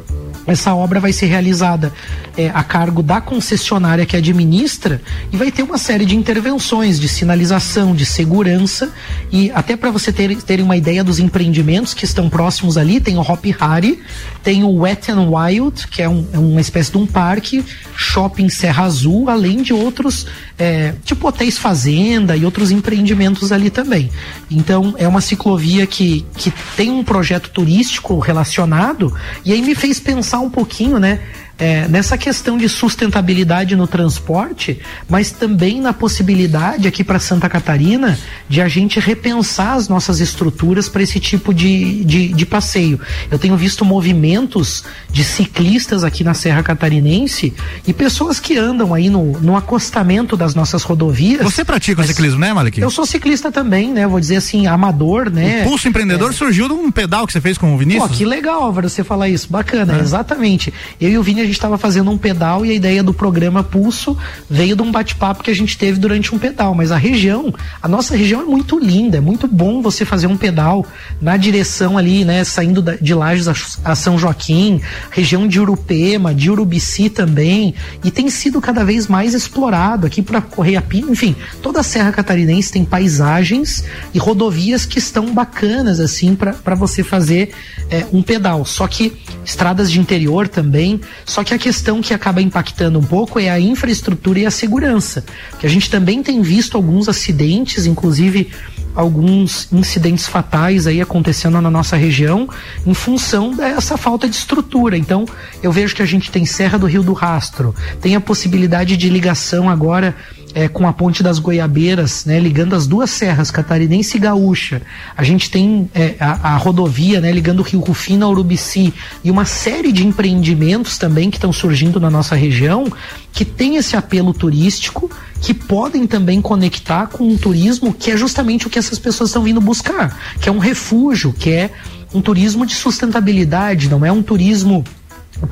[0.47, 1.93] Essa obra vai ser realizada
[2.37, 5.01] é, a cargo da concessionária que administra
[5.33, 8.93] e vai ter uma série de intervenções de sinalização, de segurança
[9.31, 13.17] e até para você ter, terem uma ideia dos empreendimentos que estão próximos ali, tem
[13.17, 14.01] o Hop Harry,
[14.43, 18.49] tem o Wet and Wild, que é, um, é uma espécie de um parque, shopping
[18.49, 20.27] Serra Azul, além de outros,
[20.59, 24.11] é, tipo hotéis fazenda e outros empreendimentos ali também.
[24.51, 30.01] Então é uma ciclovia que, que tem um projeto turístico relacionado e aí me fez
[30.01, 31.21] pensar um pouquinho, né?
[31.59, 38.19] É, nessa questão de sustentabilidade no transporte, mas também na possibilidade aqui para Santa Catarina
[38.49, 42.99] de a gente repensar as nossas estruturas para esse tipo de, de, de, passeio.
[43.31, 47.53] Eu tenho visto movimentos de ciclistas aqui na Serra Catarinense
[47.87, 51.43] e pessoas que andam aí no, no acostamento das nossas rodovias.
[51.43, 52.81] Você pratica o ciclismo, né, Malik?
[52.81, 54.07] Eu sou ciclista também, né?
[54.07, 55.63] Vou dizer assim, amador, né?
[55.63, 56.33] O Pulso Empreendedor é.
[56.33, 58.09] surgiu de um pedal que você fez com o Vinícius?
[58.09, 59.49] Pô, que legal, Álvaro, você falar isso.
[59.51, 60.01] Bacana, é.
[60.01, 60.73] exatamente.
[61.01, 63.63] Eu e o Vini a gente estava fazendo um pedal e a ideia do programa
[63.63, 64.17] Pulso
[64.49, 66.75] veio de um bate-papo que a gente teve durante um pedal.
[66.75, 70.37] Mas a região, a nossa região é muito linda, é muito bom você fazer um
[70.37, 70.87] pedal
[71.21, 77.11] na direção ali, né, saindo de Lages a, São Joaquim, região de Urupema, de Urubici
[77.11, 77.75] também,
[78.05, 81.83] e tem sido cada vez mais explorado aqui para correr a Pino, enfim, toda a
[81.83, 87.53] Serra Catarinense tem paisagens e rodovias que estão bacanas assim para você fazer
[87.91, 88.65] é, um pedal.
[88.65, 89.13] Só que
[89.45, 91.01] estradas de interior também,
[91.33, 95.25] só que a questão que acaba impactando um pouco é a infraestrutura e a segurança.
[95.59, 98.51] Que a gente também tem visto alguns acidentes, inclusive
[98.95, 102.47] alguns incidentes fatais aí acontecendo na nossa região
[102.87, 104.95] em função dessa falta de estrutura.
[104.95, 105.25] Então,
[105.63, 109.09] eu vejo que a gente tem Serra do Rio do Rastro, tem a possibilidade de
[109.09, 110.15] ligação agora
[110.55, 114.83] é, com a Ponte das Goiabeiras, né, ligando as duas serras, Catarinense e Gaúcha.
[115.17, 118.93] A gente tem é, a, a, rodovia né, ligando o Rio Rufino ao Urubici
[119.25, 122.91] e uma série de empreendimentos também que estão surgindo na nossa região
[123.33, 125.11] que tem esse apelo turístico,
[125.41, 129.43] que podem também conectar com um turismo que é justamente o que essas pessoas estão
[129.43, 131.71] vindo buscar, que é um refúgio, que é
[132.15, 134.85] um turismo de sustentabilidade, não é um turismo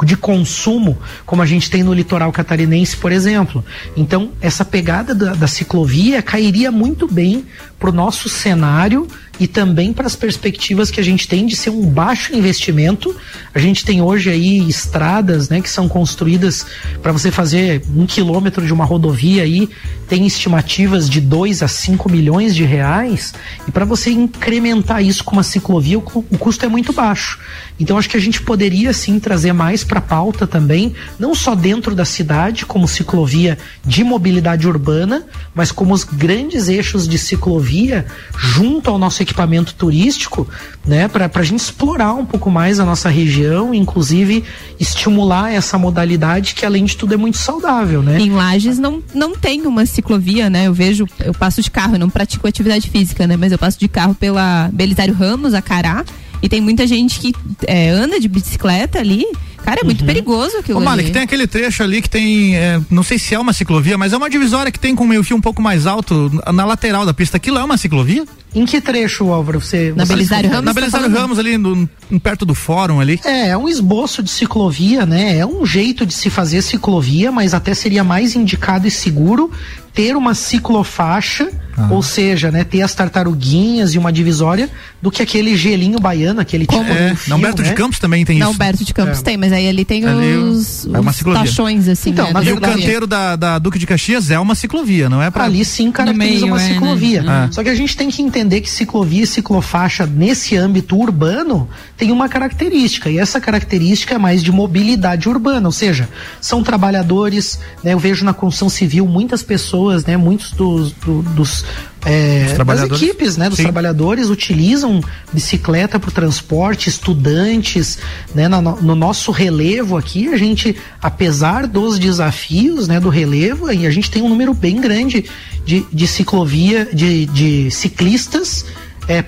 [0.05, 3.65] de consumo, como a gente tem no litoral catarinense, por exemplo.
[3.97, 7.45] Então, essa pegada da, da ciclovia cairia muito bem
[7.79, 9.07] para o nosso cenário
[9.41, 13.17] e também para as perspectivas que a gente tem de ser um baixo investimento.
[13.55, 16.67] A gente tem hoje aí estradas, né, que são construídas
[17.03, 19.71] para você fazer um quilômetro de uma rodovia aí,
[20.07, 23.33] tem estimativas de 2 a 5 milhões de reais,
[23.67, 27.39] e para você incrementar isso com uma ciclovia, o, o custo é muito baixo.
[27.79, 31.95] Então acho que a gente poderia sim trazer mais para pauta também, não só dentro
[31.95, 35.25] da cidade, como ciclovia de mobilidade urbana,
[35.55, 38.05] mas como os grandes eixos de ciclovia
[38.37, 40.47] junto ao nosso equipamento turístico,
[40.85, 44.45] né, para a gente explorar um pouco mais a nossa região, inclusive
[44.79, 48.19] estimular essa modalidade que além de tudo é muito saudável, né?
[48.21, 50.67] Em Lages não, não tem uma ciclovia, né?
[50.67, 53.37] Eu vejo, eu passo de carro, eu não pratico atividade física, né?
[53.37, 56.05] Mas eu passo de carro pela Belisário Ramos, a Cará,
[56.43, 57.35] e tem muita gente que
[57.67, 59.25] é, anda de bicicleta ali.
[59.63, 60.07] Cara, é muito uhum.
[60.07, 63.39] perigoso aquilo Ô, Malik, tem aquele trecho ali que tem, é, não sei se é
[63.39, 66.31] uma ciclovia, mas é uma divisória que tem com meio fio um pouco mais alto
[66.53, 67.37] na lateral da pista.
[67.37, 68.25] Aquilo é uma ciclovia?
[68.55, 69.61] Em que trecho, Álvaro?
[69.61, 70.65] Você, Na você- Belisário Ramos?
[70.65, 71.21] Na tá Belisário falando?
[71.21, 71.89] Ramos, ali, no-
[72.23, 73.21] perto do fórum ali.
[73.25, 75.37] É, é um esboço de ciclovia, né?
[75.39, 79.51] É um jeito de se fazer ciclovia, mas até seria mais indicado e seguro
[79.95, 81.89] ter uma ciclofaixa, Ah.
[81.91, 84.69] ou seja, né, ter as tartaruguinhas e uma divisória,
[85.01, 87.75] do que aquele gelinho baiano, aquele tipo É, de na fio, Humberto de né?
[87.75, 88.55] Campos também tem Na isso.
[88.55, 89.23] Humberto de Campos É.
[89.23, 91.41] tem, mas aí ali tem Ali os, é uma os ciclovia.
[91.43, 92.11] tachões, assim.
[92.11, 95.31] Então, né, E o canteiro da, da Duque de Caxias é uma ciclovia, não é
[95.31, 95.45] pra.
[95.45, 96.75] Ali sim caracteriza meio, uma é, né?
[96.75, 97.25] ciclovia.
[97.27, 97.49] Ah.
[97.51, 102.11] Só que a gente tem que entender que ciclovia e ciclofaixa nesse âmbito urbano tem
[102.13, 106.09] uma característica, e essa característica é mais de mobilidade urbana, ou seja,
[106.41, 111.60] são trabalhadores, né, eu vejo na construção civil muitas pessoas, né, muitos dos, do- dos
[112.05, 113.65] é, das equipes, né, dos Sim.
[113.65, 115.01] trabalhadores utilizam
[115.33, 117.99] bicicleta para o transporte, estudantes,
[118.35, 123.91] né, no, no nosso relevo aqui, a gente, apesar dos desafios, né, do relevo, a
[123.91, 125.25] gente tem um número bem grande
[125.65, 128.65] de, de ciclovia, de, de ciclistas
[129.11, 129.25] é,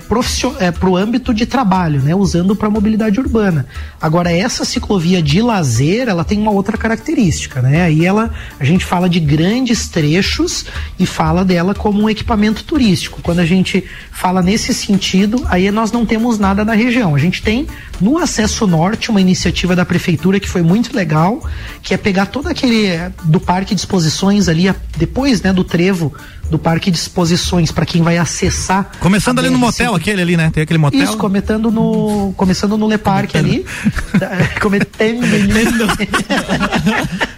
[0.59, 3.65] é, para o âmbito de trabalho, né, usando para mobilidade urbana.
[4.01, 7.83] Agora essa ciclovia de lazer, ela tem uma outra característica, né?
[7.83, 10.65] Aí ela, a gente fala de grandes trechos
[10.97, 13.21] e fala dela como um equipamento turístico.
[13.21, 17.13] Quando a gente fala nesse sentido, aí nós não temos nada na região.
[17.13, 17.67] A gente tem
[17.99, 21.45] no acesso norte uma iniciativa da prefeitura que foi muito legal,
[21.81, 26.13] que é pegar todo aquele eh, do parque de exposições ali depois, né, do trevo
[26.49, 28.91] do parque de exposições para quem vai acessar.
[28.99, 29.61] Começando ali no BR-100.
[29.61, 30.51] motel, aquele ali, né?
[30.53, 31.01] Tem aquele motel.
[31.03, 33.65] Isso, cometendo no, começando no Le Parque ali.
[34.19, 34.29] Da-
[34.61, 35.23] cometendo.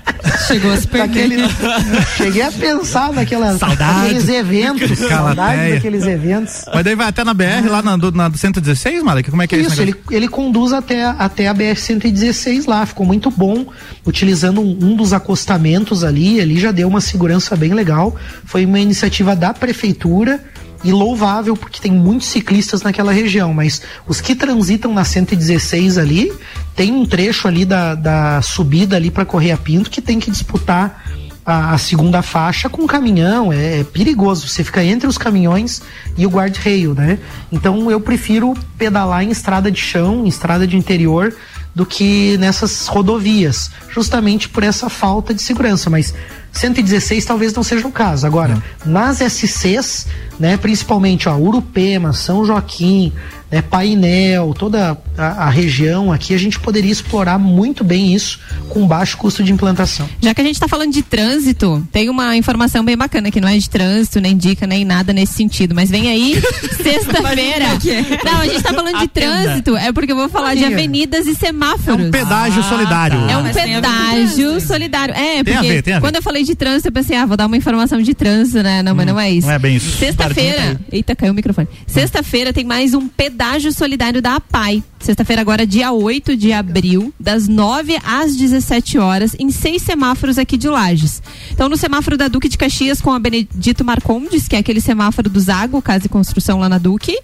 [0.48, 1.30] Chegou a se perder.
[1.30, 1.44] Daquele,
[2.18, 4.00] cheguei a pensar naquelas, Saudade.
[4.02, 5.76] naqueles eventos, saudade Calateia.
[5.76, 6.66] daqueles eventos.
[6.74, 9.30] Mas daí vai até na BR, lá na, do, na do 116, Malek?
[9.30, 9.74] Como é que é isso?
[9.74, 13.66] Isso, ele, ele conduz até, até a BR-116 lá, ficou muito bom,
[14.06, 18.16] utilizando um, um dos acostamentos ali, ali já deu uma segurança bem legal.
[18.46, 20.44] Foi uma iniciativa da prefeitura
[20.86, 26.32] e louvável, porque tem muitos ciclistas naquela região, mas os que transitam na 116 ali,
[26.76, 31.04] tem um trecho ali da, da subida ali para Correia Pinto que tem que disputar
[31.44, 34.48] a, a segunda faixa com caminhão, é, é perigoso.
[34.48, 35.82] Você fica entre os caminhões
[36.16, 37.18] e o guarda-reio, né?
[37.52, 41.36] Então eu prefiro pedalar em estrada de chão, em estrada de interior,
[41.74, 45.90] do que nessas rodovias, justamente por essa falta de segurança.
[45.90, 46.14] Mas
[46.56, 48.26] 116 talvez não seja o caso.
[48.26, 50.08] Agora, nas SCs,
[50.40, 53.12] né, principalmente ó, Urupema, São Joaquim,
[53.52, 58.40] né, Painel, toda a, a região aqui, a gente poderia explorar muito bem isso
[58.70, 60.10] com baixo custo de implantação.
[60.20, 63.48] Já que a gente está falando de trânsito, tem uma informação bem bacana que não
[63.48, 65.76] é de trânsito, nem dica, nem nada nesse sentido.
[65.76, 66.42] Mas vem aí,
[66.82, 67.66] sexta-feira.
[68.24, 69.44] Não, a gente está falando de Atenda.
[69.44, 72.08] trânsito, é porque eu vou falar de avenidas e É semáforos.
[72.08, 73.20] um pedágio solidário.
[73.30, 75.14] É um mas pedágio solidário.
[75.14, 76.02] É, Tem a porque ver, tem a ver.
[76.02, 78.82] quando eu falei de trânsito, eu pensei, ah, vou dar uma informação de trânsito, né?
[78.82, 79.48] Não, mas não é isso.
[79.48, 79.98] não é bem isso.
[79.98, 80.80] Sexta-feira.
[80.92, 81.68] Eita, caiu o microfone.
[81.86, 84.84] Sexta-feira tem mais um pedágio solidário da APAI.
[85.00, 90.58] Sexta-feira, agora, dia 8 de abril, das 9 às 17 horas, em seis semáforos aqui
[90.58, 91.22] de Lages.
[91.52, 95.30] Então, no semáforo da Duque de Caxias com a Benedito Marcondes, que é aquele semáforo
[95.30, 97.18] do Zago, Casa e Construção lá na Duque.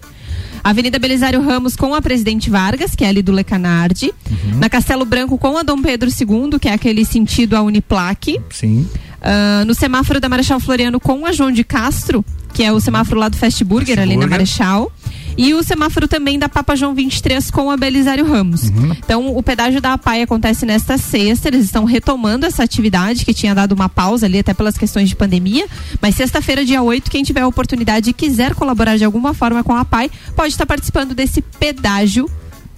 [0.62, 4.12] Avenida Belisário Ramos com a Presidente Vargas, que é ali do Lecanardi.
[4.58, 8.40] Na Castelo Branco com a Dom Pedro II, que é aquele sentido a Uniplaque.
[8.50, 8.86] Sim.
[9.22, 13.20] Ah, no semáforo da Marechal Floriano com a João de Castro, que é o semáforo
[13.20, 14.30] lá do Fast Burger, Fast ali na Burger.
[14.30, 14.92] Marechal.
[15.38, 18.64] E o semáforo também da Papa João 23 com a Belisário Ramos.
[18.64, 18.92] Uhum.
[18.92, 21.48] Então, o pedágio da APAI acontece nesta sexta.
[21.48, 25.16] Eles estão retomando essa atividade que tinha dado uma pausa ali, até pelas questões de
[25.16, 25.66] pandemia.
[26.02, 29.72] Mas sexta-feira, dia 8, quem tiver a oportunidade e quiser colaborar de alguma forma com
[29.72, 32.28] a APAI, pode estar participando desse pedágio.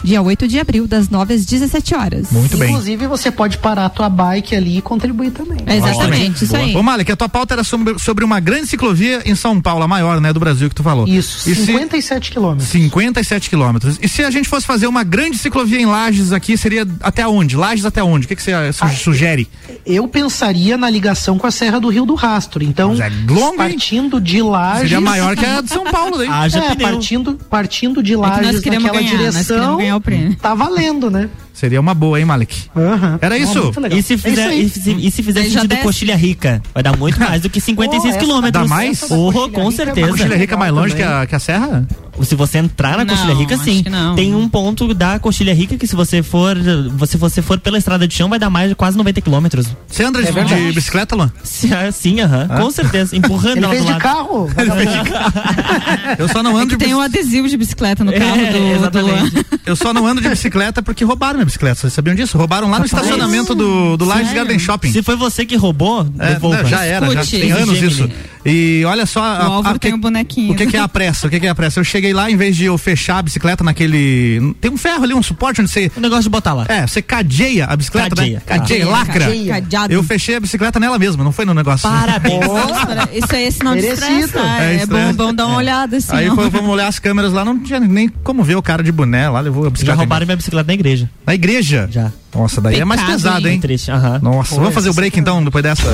[0.04, 2.30] Dia 8 de abril, das 9 às 17 horas.
[2.30, 2.68] Muito bem.
[2.70, 5.56] Inclusive, você pode parar a tua bike ali e contribuir também.
[5.66, 6.76] Exatamente, isso aí.
[6.76, 9.88] Ô, Malek, a tua pauta era sobre, sobre uma grande ciclovia em São Paulo, a
[9.88, 11.08] maior, né, do Brasil que tu falou.
[11.08, 12.68] Isso, E se- 57 quilômetros.
[12.68, 13.98] 57 quilômetros.
[14.02, 17.56] E se a gente fosse fazer uma grande ciclovia em Lages aqui, seria até onde?
[17.56, 18.26] Lages até onde?
[18.26, 19.48] O que, que você su- Ah, sugere?
[19.86, 22.62] Eu pensaria na ligação com a Serra do Rio do Rastro.
[22.62, 23.70] Então, é longo, hein?
[23.70, 24.80] partindo de Lages.
[24.82, 26.16] Seria maior que a de São Paulo.
[26.30, 26.88] Haja É, pneu.
[26.90, 29.80] partindo, partindo de É que nós Lages naquela ganhar, direção.
[29.94, 30.36] Ganhar o prêmio.
[30.36, 31.30] Tá valendo, né?
[31.64, 32.64] Seria uma boa, hein, Malek?
[32.76, 33.18] Aham.
[33.22, 33.72] Era isso?
[33.80, 33.98] legal.
[33.98, 34.64] E se É fizer, isso aí.
[34.64, 35.82] e se, e se fizer sentido desce.
[35.82, 36.60] coxilha rica?
[36.74, 38.62] Vai dar muito mais do que 56 Oh, quilômetros.
[38.62, 39.02] dá mais?
[39.10, 40.08] Oh, com Rica é A certeza.
[40.08, 41.88] Coxilha Rica é mais longe que a, que a Serra?
[42.22, 43.82] Se você entrar na Não, Coxilha Rica, sim.
[44.14, 46.54] Tem um ponto da Coxilha Rica que se você for,
[46.96, 49.66] você, você for pela estrada de chão, vai dar mais de quase 90 quilômetros.
[49.88, 50.66] Você anda de, É verdade.
[50.66, 51.32] de bicicleta, Luan?
[51.42, 52.46] Sim, ah, Sim, aham.
[52.46, 53.16] Com certeza.
[53.16, 54.02] Empurrando Ele ela fez do de lado.
[54.02, 54.50] carro?
[56.18, 58.36] Eu só não É ando que de tem um adesivo de bicicleta no É, carro
[58.36, 59.30] do, do Luan.
[59.66, 61.53] Eu só não ando de bicicleta porque roubaram minha bicicleta.
[61.80, 62.36] Vocês sabiam disso?
[62.38, 64.42] Roubaram lá no estacionamento do, do Lages Sério?
[64.42, 64.92] Garden Shopping.
[64.92, 66.62] Se foi você que roubou, É, devolva.
[66.62, 67.92] não, já era, já tem anos Gemini.
[67.92, 68.10] isso.
[68.44, 69.20] E olha só.
[69.20, 70.52] O Álvaro tem um bonequinho.
[70.52, 71.26] O que, que é a pressa?
[71.26, 71.80] O que, que é a pressa?
[71.80, 74.54] Eu cheguei lá, em vez de eu fechar a bicicleta naquele.
[74.60, 75.90] Tem um ferro ali, um suporte onde você.
[75.96, 76.66] O negócio de botar lá.
[76.68, 78.36] É, você cadeia a bicicleta, Cadeia.
[78.36, 78.42] né?
[78.44, 78.88] Cadeia, Ah.
[78.90, 79.24] lacra.
[79.24, 79.54] Cadeia.
[79.54, 79.92] Cadeado.
[79.94, 81.88] Eu fechei a bicicleta nela mesma, não foi no negócio.
[81.88, 82.44] Parabéns.
[83.14, 84.62] Isso aí é sinal de estresse, tá?
[84.62, 86.14] É É, bom, bom dar uma olhada assim.
[86.14, 88.92] Aí foi, vamos olhar as câmeras lá, não tinha nem como ver o cara de
[88.92, 89.98] boné lá, levou a Já bicicleta.
[89.98, 91.08] roubaram minha bicicleta na igreja.
[91.26, 91.88] Na igreja?
[91.90, 92.12] Já.
[92.34, 93.60] Nossa, daí é mais Pecado, pesado, hein?
[93.60, 93.90] Triste.
[93.90, 94.18] Aham.
[94.22, 95.84] Nossa, vamos fazer o break então, depois dessa.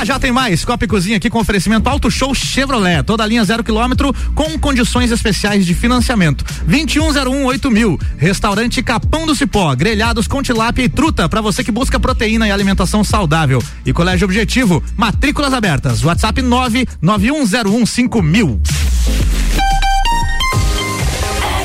[0.00, 0.64] Já já tem mais.
[0.64, 3.02] Copa e Cozinha aqui com oferecimento Auto Show Chevrolet.
[3.02, 6.42] Toda linha zero quilômetro com condições especiais de financiamento.
[6.66, 8.00] 2101 mil.
[8.16, 9.74] Restaurante Capão do Cipó.
[9.74, 13.62] Grelhados com tilápia e truta para você que busca proteína e alimentação saudável.
[13.84, 14.82] E Colégio Objetivo.
[14.96, 16.02] Matrículas abertas.
[16.02, 17.86] WhatsApp 991015000.
[17.86, 18.60] 5000.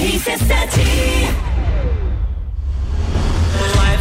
[0.05, 1.24] RC7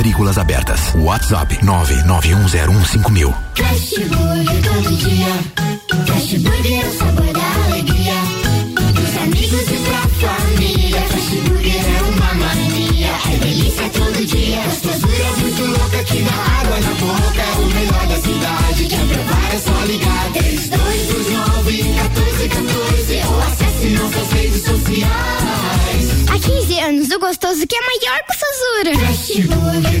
[0.00, 0.94] Matrículas abertas.
[0.94, 3.34] WhatsApp 991015000.
[3.54, 5.26] Fast Burger todo dia.
[6.06, 7.29] Fast Burger é o sabor
[27.66, 29.06] que é maior que o Sazura.
[29.06, 30.00] Fast Burger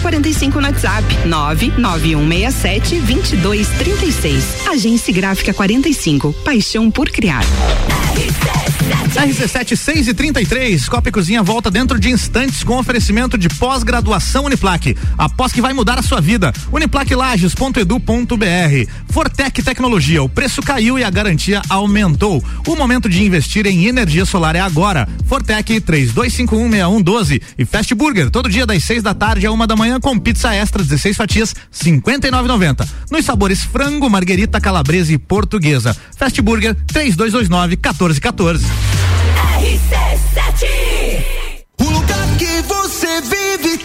[0.00, 3.00] 45 no WhatsApp 99167
[3.36, 4.66] 2236.
[4.68, 6.32] Agência Gráfica 45.
[6.44, 7.42] Paixão por criar.
[9.24, 14.44] RC7 6 e 33, Copa e Cozinha volta dentro de instantes com oferecimento de pós-graduação
[14.44, 14.94] Uniplaque.
[15.16, 16.52] Após que vai mudar a sua vida.
[16.70, 18.90] Uniplaquelages.edu.br.
[19.08, 22.44] Fortec Tecnologia, o preço caiu e a garantia aumentou.
[22.66, 25.08] O momento de investir em energia solar é agora.
[25.26, 29.98] Fortec 32516112 e Fast Burger, todo dia das 6 da tarde a uma da manhã
[29.98, 32.86] com pizza extra 16 fatias 59,90.
[33.10, 35.96] Nos sabores frango, marguerita, calabresa e portuguesa.
[36.16, 38.73] Fast Burger 3229 1414.
[41.80, 43.83] O lugar que você vive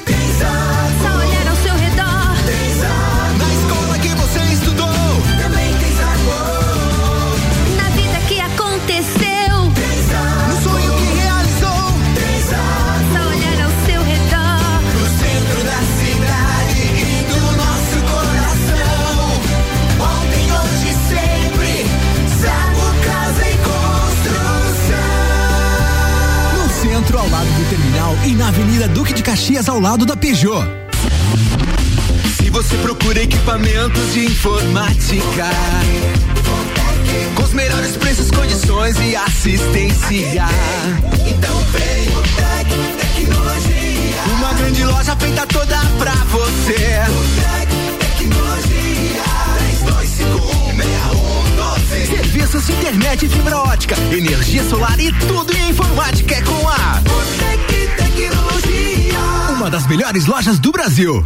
[27.40, 30.62] lado do terminal e na Avenida Duque de Caxias, ao lado da Peugeot.
[32.36, 35.48] Se você procura equipamentos de informática,
[37.36, 40.48] com os melhores preços, condições e assistência,
[41.26, 44.22] então vem o Tec Tecnologia.
[44.38, 47.59] Uma grande loja feita toda pra você.
[51.90, 57.02] Serviços de internet e fibra ótica, energia solar e tudo em informática é com a
[57.40, 59.20] Tec Tecnologia.
[59.56, 61.26] uma das melhores lojas do Brasil.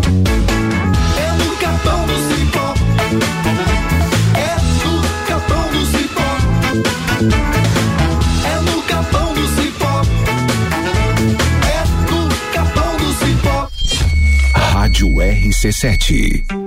[15.01, 16.60] Rádio RC7.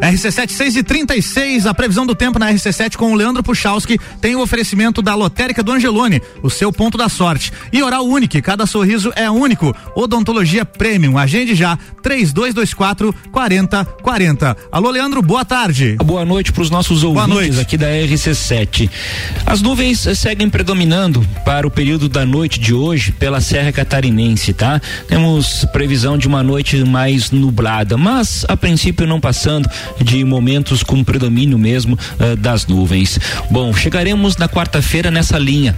[0.00, 4.36] RC7 6 e 36 a previsão do tempo na RC7 com o Leandro Puchalski tem
[4.36, 7.52] o oferecimento da Lotérica do Angelone, o seu ponto da sorte.
[7.72, 9.74] E Oral Unique, cada sorriso é único.
[9.94, 14.56] Odontologia Premium, agende já 3224 4040.
[14.70, 15.96] Alô Leandro, boa tarde.
[15.96, 18.88] Boa noite para os nossos ouvintes aqui da RC7.
[19.44, 24.52] As nuvens eh, seguem predominando para o período da noite de hoje pela Serra Catarinense,
[24.52, 24.80] tá?
[25.08, 29.68] Temos previsão de uma noite mais nublada, mas a princípio não passando
[30.02, 33.18] de momentos com predomínio mesmo eh, das nuvens.
[33.50, 35.74] Bom, chegaremos na quarta-feira nessa linha.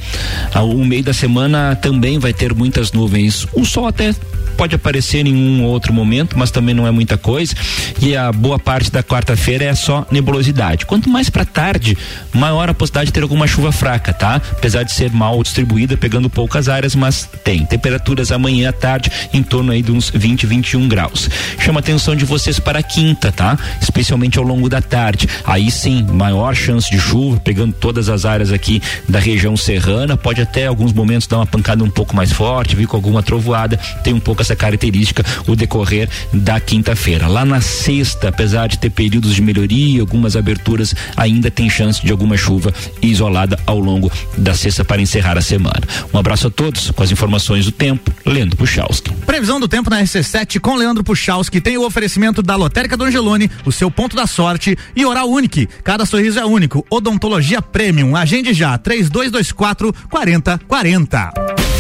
[0.54, 3.46] Ah, O meio da semana também vai ter muitas nuvens.
[3.52, 4.14] O sol até
[4.61, 7.54] pode aparecer em um ou outro momento, mas também não é muita coisa.
[7.98, 10.84] E a boa parte da quarta-feira é só nebulosidade.
[10.84, 11.96] Quanto mais para tarde,
[12.30, 14.34] maior a possibilidade de ter alguma chuva fraca, tá?
[14.52, 17.64] Apesar de ser mal distribuída, pegando poucas áreas, mas tem.
[17.64, 21.30] Temperaturas amanhã à tarde em torno aí de uns 20, 21 graus.
[21.58, 23.58] Chama a atenção de vocês para a quinta, tá?
[23.80, 25.26] Especialmente ao longo da tarde.
[25.42, 30.18] Aí sim, maior chance de chuva, pegando todas as áreas aqui da região serrana.
[30.18, 33.78] Pode até alguns momentos dar uma pancada um pouco mais forte, vir com alguma trovoada.
[34.04, 37.26] Tem um pouco essa característica o decorrer da quinta-feira.
[37.26, 42.11] Lá na sexta, apesar de ter períodos de melhoria, algumas aberturas, ainda tem chance de
[42.11, 42.72] alguma chuva
[43.03, 45.82] isolada ao longo da sexta para encerrar a semana.
[46.12, 48.12] Um abraço a todos com as informações do tempo.
[48.24, 49.11] Lendo Puchalski.
[49.26, 53.51] Previsão do tempo na RC7 com Leandro Puchalski tem o oferecimento da Lotérica do Angelone,
[53.64, 55.68] o seu ponto da sorte e Oral Unique.
[55.82, 56.84] Cada sorriso é único.
[56.90, 58.16] Odontologia Premium.
[58.16, 61.32] Agende já 3224 4040.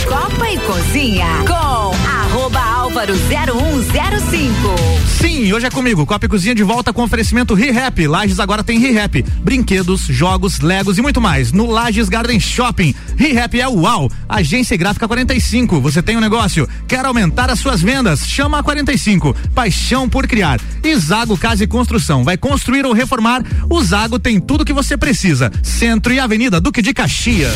[0.08, 1.69] Copa e Cozinha com
[2.90, 4.50] álvaro 0105.
[5.06, 6.04] Sim, hoje é comigo.
[6.04, 8.04] Copa e Cozinha de volta com oferecimento ReHap.
[8.08, 9.22] Lages agora tem ReHap.
[9.44, 11.52] Brinquedos, jogos, legos e muito mais.
[11.52, 12.92] No Lages Garden Shopping.
[13.16, 14.10] ReHap é uau.
[14.28, 15.80] Agência Gráfica 45.
[15.80, 16.68] Você tem um negócio?
[16.88, 18.26] Quer aumentar as suas vendas?
[18.26, 19.36] Chama a 45.
[19.54, 20.60] Paixão por criar.
[20.82, 22.24] E Zago Casa e Construção.
[22.24, 23.44] Vai construir ou reformar?
[23.70, 25.52] O Zago tem tudo que você precisa.
[25.62, 27.54] Centro e Avenida Duque de Caxias.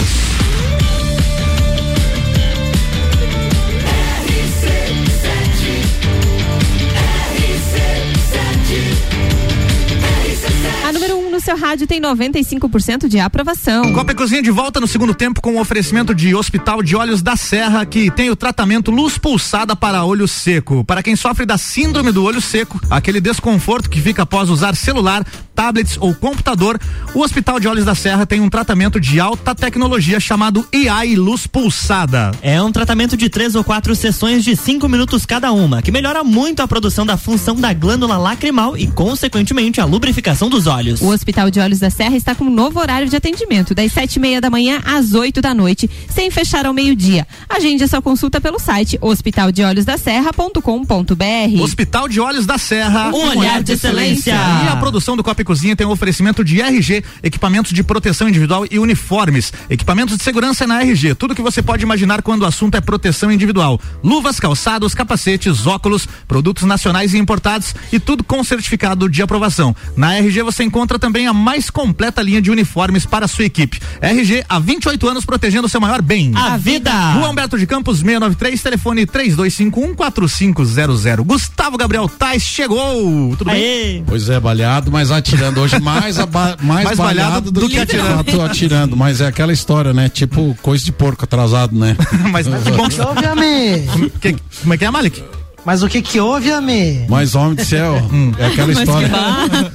[11.45, 13.92] Seu rádio tem 95% de aprovação.
[13.92, 17.20] Copa e Cozinha de volta no segundo tempo com o oferecimento de Hospital de Olhos
[17.20, 20.82] da Serra, que tem o tratamento luz pulsada para olho seco.
[20.84, 25.22] Para quem sofre da síndrome do olho seco, aquele desconforto que fica após usar celular,
[25.55, 26.80] tablets ou computador,
[27.14, 31.47] o Hospital de Olhos da Serra tem um tratamento de alta tecnologia chamado AI Luz
[31.47, 32.30] Pulsada.
[32.40, 36.24] É um tratamento de três ou quatro sessões de cinco minutos cada uma, que melhora
[36.24, 41.03] muito a produção da função da glândula lacrimal e, consequentemente, a lubrificação dos olhos.
[41.03, 44.16] O Hospital de Olhos da Serra está com um novo horário de atendimento, das sete
[44.16, 47.26] e meia da manhã às 8 da noite, sem fechar ao meio-dia.
[47.49, 51.61] Agende a sua consulta pelo site hospitaldeolhosdaserra.com.br.
[51.61, 53.09] Hospital de Olhos da Serra.
[53.09, 54.32] Um olhar de excelência.
[54.32, 58.28] E a produção do Copa e Cozinha tem um oferecimento de RG, equipamentos de proteção
[58.28, 59.53] individual e uniformes.
[59.68, 61.14] Equipamentos de segurança na RG.
[61.16, 63.78] Tudo que você pode imaginar quando o assunto é proteção individual.
[64.03, 69.74] Luvas, calçados, capacetes, óculos, produtos nacionais e importados e tudo com certificado de aprovação.
[69.97, 73.46] Na RG você encontra também tem a mais completa linha de uniformes para a sua
[73.46, 73.80] equipe.
[74.00, 76.32] RG, há 28 anos protegendo o seu maior bem.
[76.34, 76.90] A vida.
[77.12, 81.22] Rua Humberto de Campos, 693, telefone 3251-4500.
[81.24, 83.34] Gustavo Gabriel Tais chegou.
[83.38, 84.04] Tudo bem?
[84.06, 87.78] Pois é, baleado, mas atirando hoje mais, aba- mais, Mais balhado, balhado do, do que
[87.78, 88.20] atirando.
[88.20, 88.36] atirando.
[88.38, 90.10] Tô atirando, mas é aquela história, né?
[90.10, 91.96] Tipo coisa de porco atrasado, né?
[92.30, 93.82] mas que bom que Amê.
[94.20, 95.22] Que- como é que é, Malik?
[95.64, 97.06] Mas o que que houve, Amê?
[97.08, 97.96] Mas, homem do céu,
[98.38, 99.10] é aquela história.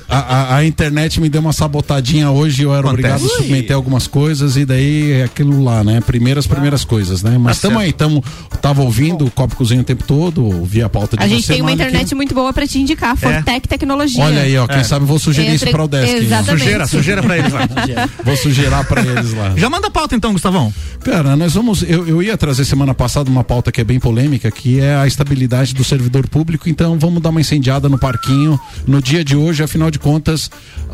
[0.08, 4.06] A, a- a internet me deu uma sabotadinha hoje, eu era obrigado a submeter algumas
[4.08, 6.00] coisas e daí é aquilo lá, né?
[6.02, 7.38] Primeiras, primeiras coisas, né?
[7.38, 8.24] Mas Tá tamo aí, tamo,
[8.62, 11.62] tava ouvindo o Copo Cozinha o tempo todo, ouvi a pauta de A gente tem
[11.62, 14.24] uma internet muito boa pra te indicar, Fortec Tecnologia.
[14.24, 14.84] Olha aí, ó, quem É.
[14.84, 16.14] sabe eu vou sugerir isso Entre- pra o Desk.
[16.16, 16.60] Exatamente.
[16.64, 17.60] Sujeira, sujeira pra eles lá.
[18.24, 19.54] Vou sugerir pra eles lá.
[19.58, 20.74] Já manda a pauta então, Gustavão.
[21.04, 21.82] Cara, nós vamos.
[21.84, 25.08] Eu, eu ia trazer semana passada uma pauta que é bem polêmica, que é a
[25.08, 26.68] estabilidade do servidor público.
[26.70, 29.64] Então vamos dar uma incendiada no parquinho no dia de hoje.
[29.64, 30.52] Afinal de contas,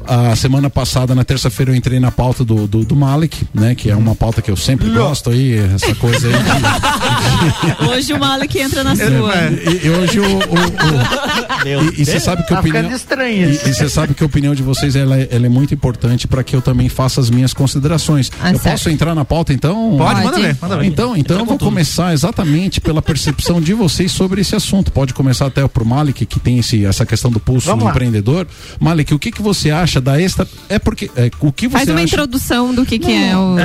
[0.08, 3.74] a semana passada, na terça-feira, eu entrei na pauta do, do, do Malik, né?
[3.74, 6.36] Que é uma pauta que eu sempre gosto aí, essa coisa aí.
[7.90, 9.06] Hoje o Malek entra na sua.
[9.10, 10.24] E, e hoje o.
[10.26, 12.92] o- o- e- você sabe que a Tá opinião.
[12.92, 16.44] E você sabe que a opinião de vocês ela, é- ela é muito importante para
[16.44, 18.32] que eu também faça as minhas considerações.
[18.42, 18.72] Ah, eu certo.
[18.78, 19.96] posso entrar na pauta então?
[19.98, 20.86] Pode, manda ver, manda ver.
[20.86, 24.75] Então, então eu vou começar exatamente pela percepção de vocês sobre esse assunto.
[24.84, 27.92] Pode começar até pro Malik que tem esse, essa questão do pulso Vamos lá.
[27.92, 28.48] empreendedor.
[28.80, 31.90] Malik, o que que você acha da esta é porque é, o que você Faz
[31.90, 33.58] uma acha introdução do que, que é o.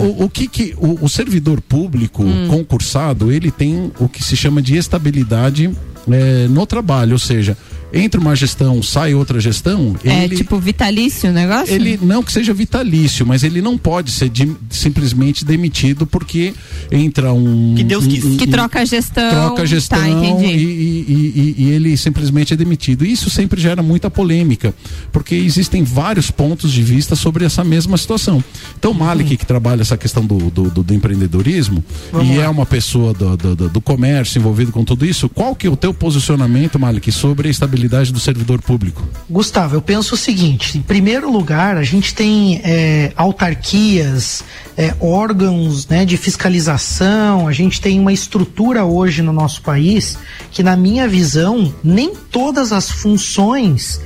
[0.00, 2.48] o, o que que o, o servidor público Hum.
[2.48, 5.70] concursado ele tem o que se chama de estabilidade
[6.10, 7.56] eh, no trabalho, ou seja,
[7.92, 11.72] entre uma gestão sai outra gestão, É ele tipo vitalício o negócio?
[11.72, 16.52] ele não que seja vitalício, mas ele não pode ser de- simplesmente demitido porque
[16.90, 18.24] entra um Que Deus quis.
[18.24, 19.30] um- Que um- troca a gestão.
[19.30, 20.44] troca a gestão Tá, entendi.
[20.46, 23.04] e, e- e- e ele simplesmente é demitido.
[23.06, 24.74] Isso sempre gera muita polêmica,
[25.12, 28.42] porque existem vários pontos de vista sobre essa mesma situação.
[28.76, 32.44] Então, o Malik, que trabalha essa questão do, do, do- do empreendedorismo Vamos e lá.
[32.44, 35.70] é uma pessoa do, do- do- do comércio envolvido com tudo isso, qual que é
[35.70, 39.02] o teu posicionamento, Malik, sobre a estabilidade do servidor público?
[39.28, 44.44] Gustavo, eu penso o seguinte: em primeiro lugar, a gente tem é, autarquias,
[44.76, 50.18] é, órgãos né, de fiscalização, a gente tem uma estrutura hoje no nosso país
[50.50, 54.00] que, na minha visão, nem todas as funções.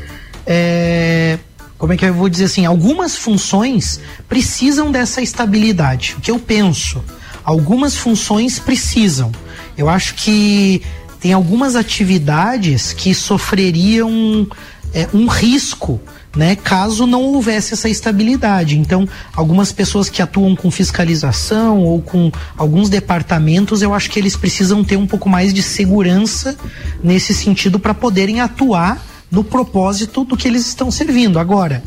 [0.46, 1.38] é,
[1.78, 2.66] como é que eu vou dizer assim?
[2.66, 6.16] Algumas funções precisam dessa estabilidade.
[6.18, 7.02] O que eu penso?
[7.44, 9.30] Algumas funções precisam.
[9.76, 10.82] Eu acho que
[11.20, 14.46] tem algumas atividades que sofreriam
[14.94, 16.00] é, um risco,
[16.36, 18.78] né, caso não houvesse essa estabilidade.
[18.78, 24.36] Então, algumas pessoas que atuam com fiscalização ou com alguns departamentos, eu acho que eles
[24.36, 26.56] precisam ter um pouco mais de segurança
[27.02, 31.38] nesse sentido para poderem atuar no propósito do que eles estão servindo.
[31.38, 31.82] Agora,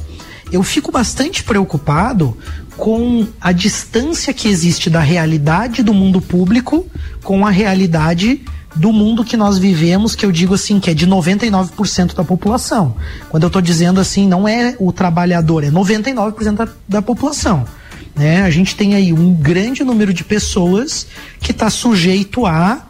[0.51, 2.37] eu fico bastante preocupado
[2.75, 6.85] com a distância que existe da realidade do mundo público
[7.23, 8.41] com a realidade
[8.75, 12.95] do mundo que nós vivemos, que eu digo assim, que é de 99% da população.
[13.29, 17.65] Quando eu estou dizendo assim, não é o trabalhador, é 99% da, da população.
[18.15, 18.43] Né?
[18.43, 21.07] A gente tem aí um grande número de pessoas
[21.39, 22.85] que está sujeito a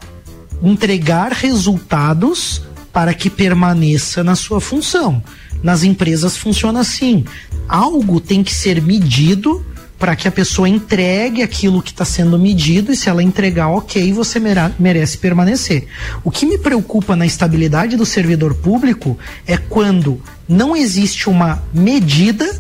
[0.62, 2.62] entregar resultados
[2.94, 5.24] para que permaneça na sua função.
[5.64, 7.24] Nas empresas funciona assim.
[7.68, 9.66] Algo tem que ser medido
[10.02, 14.12] para que a pessoa entregue aquilo que está sendo medido e se ela entregar, ok,
[14.12, 14.42] você
[14.80, 15.88] merece permanecer.
[16.24, 22.60] O que me preocupa na estabilidade do servidor público é quando não existe uma medida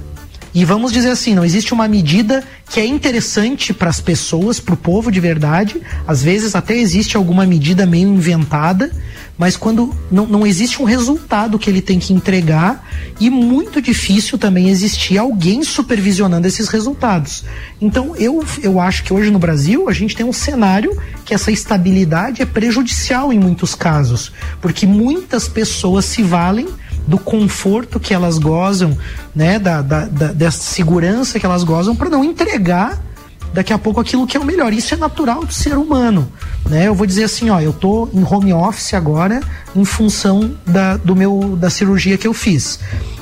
[0.53, 4.75] e vamos dizer assim, não existe uma medida que é interessante para as pessoas, para
[4.75, 5.81] o povo de verdade.
[6.05, 8.91] Às vezes até existe alguma medida meio inventada,
[9.41, 12.87] mas quando não, não existe um resultado que ele tem que entregar
[13.19, 17.43] e muito difícil também existir alguém supervisionando esses resultados.
[17.81, 21.51] Então eu, eu acho que hoje no Brasil a gente tem um cenário que essa
[21.51, 24.31] estabilidade é prejudicial em muitos casos,
[24.61, 26.67] porque muitas pessoas se valem
[27.07, 28.95] do conforto que elas gozam,
[29.35, 33.01] né, da, da, da- dessa segurança que elas gozam para não entregar
[33.53, 34.73] daqui a pouco aquilo que é o melhor.
[34.73, 36.31] Isso é natural do ser humano,
[36.69, 36.87] né?
[36.87, 39.41] Eu vou dizer assim, ó, eu tô em home office agora
[39.75, 42.79] em função da, do meu da cirurgia que eu fiz.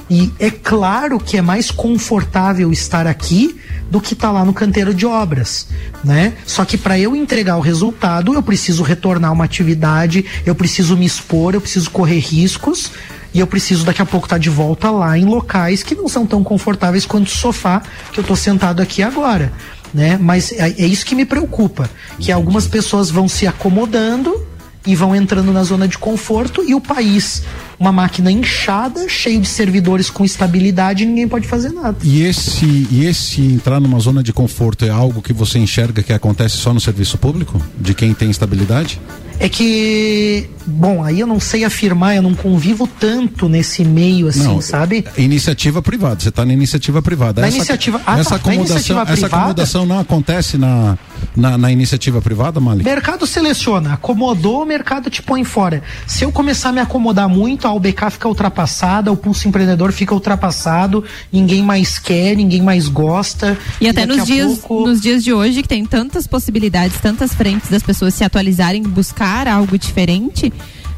[0.09, 3.59] E é claro que é mais confortável estar aqui
[3.91, 5.67] do que estar lá no canteiro de obras,
[6.03, 6.33] né?
[6.45, 11.05] Só que para eu entregar o resultado, eu preciso retornar uma atividade, eu preciso me
[11.05, 12.91] expor, eu preciso correr riscos
[13.33, 16.25] e eu preciso daqui a pouco estar de volta lá em locais que não são
[16.25, 19.53] tão confortáveis quanto o sofá que eu tô sentado aqui agora,
[19.93, 20.17] né?
[20.19, 24.47] Mas é, é isso que me preocupa, que algumas pessoas vão se acomodando
[24.85, 27.43] e vão entrando na zona de conforto e o país,
[27.77, 31.97] uma máquina inchada, cheio de servidores com estabilidade ninguém pode fazer nada.
[32.03, 36.13] E esse, e esse entrar numa zona de conforto é algo que você enxerga que
[36.13, 37.61] acontece só no serviço público?
[37.77, 38.99] De quem tem estabilidade?
[39.39, 44.43] É que, bom, aí eu não sei afirmar, eu não convivo tanto nesse meio assim,
[44.43, 45.05] Não, sabe?
[45.17, 47.41] Iniciativa privada, você está na iniciativa privada.
[47.41, 49.35] Na essa, iniciativa- ah, essa tá, na acomodação, iniciativa essa privada?
[49.37, 50.97] acomodação não acontece na,
[51.35, 52.83] na, na iniciativa privada, Malik?
[52.85, 55.81] Mercado seleciona, acomodou, o mercado te põe fora.
[56.07, 60.13] Se eu começar a me acomodar muito, a UBK fica ultrapassada, o pulso empreendedor fica
[60.13, 63.57] ultrapassado, ninguém mais quer, ninguém mais gosta.
[63.81, 67.33] E até daqui nos dias, pouco- nos dias de hoje, que tem tantas possibilidades, tantas
[67.33, 70.51] frentes das pessoas se atualizarem, buscar algo diferente.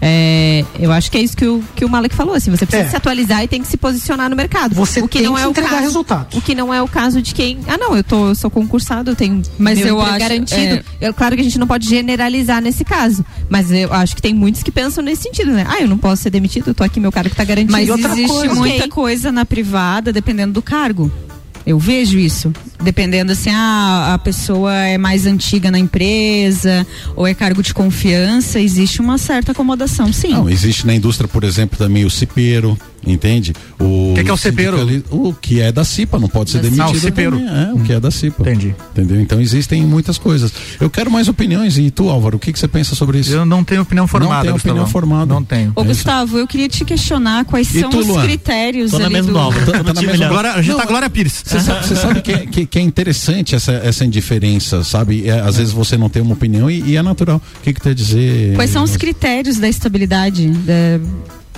[0.04, 2.34] É, eu acho que é isso que o, que o Malek falou.
[2.34, 2.90] Assim, você precisa É.
[2.90, 4.74] se atualizar e tem que se posicionar no mercado.
[4.74, 6.38] Você o que tem não que é o entregar caso, resultados.
[6.38, 7.60] O que não é o caso de quem.
[7.68, 10.60] Ah, não, eu, tô, eu sou concursado, eu tenho Mas meu eu acho, garantido.
[10.60, 10.84] é.
[11.00, 13.24] Eu, claro que a gente não pode generalizar nesse caso.
[13.48, 15.66] Mas eu acho que tem muitos que pensam nesse sentido, né?
[15.70, 17.72] Ah, eu não posso ser demitido, eu tô aqui, meu cargo tá garantido.
[17.72, 18.88] Mas existe coisa, muita ok.
[18.90, 21.12] coisa na privada, dependendo do cargo.
[21.64, 22.52] Eu vejo isso.
[22.84, 28.60] Dependendo assim, ah, a pessoa é mais antiga na empresa, ou é cargo de confiança,
[28.60, 30.30] existe uma certa acomodação, sim.
[30.32, 32.76] Não, existe na indústria, por exemplo, também o cipeiro,
[33.06, 33.54] entende?
[33.80, 35.04] O Que que é o cipeiro?
[35.12, 36.86] O que é da CIPA, não pode ser Da demitido.
[36.88, 36.92] CIPA.
[36.92, 37.40] Ah, o cipeiro.
[37.40, 38.42] também, É, o que é da CIPA.
[38.42, 38.76] Entendi.
[38.94, 39.22] Entendeu?
[39.22, 40.52] Então existem muitas coisas.
[40.80, 41.78] Eu quero mais opiniões.
[41.78, 43.32] E tu, Álvaro, o que, que você pensa sobre isso?
[43.32, 44.92] Eu não tenho opinião formada, Não tem opinião Gustavão.
[44.92, 45.34] formada.
[45.34, 45.72] Não tenho.
[45.76, 48.24] Ô, Gustavo, eu queria te questionar quais E são tu, os Luan?
[48.24, 49.38] critérios Tô na ali mesma do...
[49.40, 49.66] Álvaro.
[49.72, 51.44] Tá- tá na mesma- Glória, a gente Não, tá Glória Pires.
[51.46, 55.28] Você sabe, sabe que, é- que, é interessante essa, essa indiferença, sabe?
[55.28, 57.38] É, às vezes você não tem uma opinião e, e é natural.
[57.38, 58.56] O que, que tu quer dizer?
[58.56, 60.48] Quais são os critérios da estabilidade?
[60.48, 61.00] Da-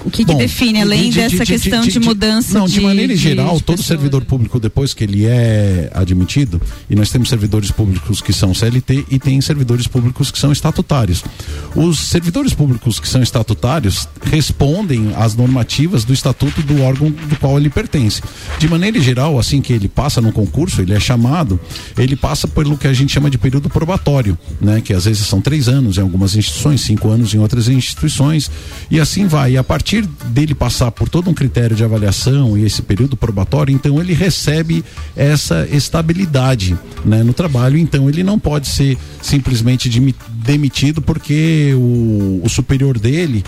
[0.05, 2.65] O que, que Bom, define, além de- de- dessa de- questão de, de- mudança Não,
[2.67, 7.71] de, maneira geral, todo servidor público, depois que ele é admitido, e nós temos servidores
[7.71, 11.23] públicos que são CLT e tem servidores públicos que são estatutários.
[11.73, 17.57] Os servidores públicos que são estatutários respondem às normativas do estatuto do órgão do qual
[17.57, 18.21] ele pertence.
[18.59, 21.57] De maneira geral, assim que ele passa no concurso, ele é chamado,
[21.97, 24.81] ele passa pelo que a gente chama de período probatório, né?
[24.81, 28.51] Que às vezes são três anos em algumas instituições, cinco anos em outras instituições,
[28.91, 29.53] e assim vai.
[29.53, 29.82] E a partir
[30.25, 34.83] dele passar por todo um critério de avaliação e esse período probatório, então ele recebe
[35.15, 37.77] essa estabilidade né, no trabalho.
[37.77, 39.89] Então ele não pode ser simplesmente
[40.29, 43.43] demitido porque o, o superior dele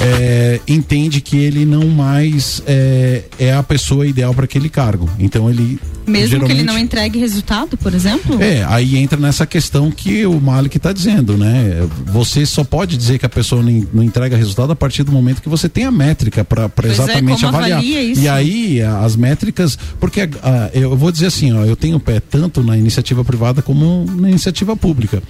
[0.00, 5.08] é, entende que ele não mais é, é a pessoa ideal para aquele cargo.
[5.18, 8.40] Então ele Mesmo que ele não entregue resultado, por exemplo?
[8.42, 11.86] é, aí entra nessa questão que o Malik está dizendo, né?
[12.06, 15.48] Você só pode dizer que a pessoa não entrega resultado a partir do momento que
[15.48, 17.80] você tem a métrica para é, exatamente como avaliar.
[18.20, 22.62] E aí as métricas, porque ah, eu vou dizer assim, ó, eu tenho pé tanto
[22.62, 25.22] na iniciativa privada como na iniciativa pública.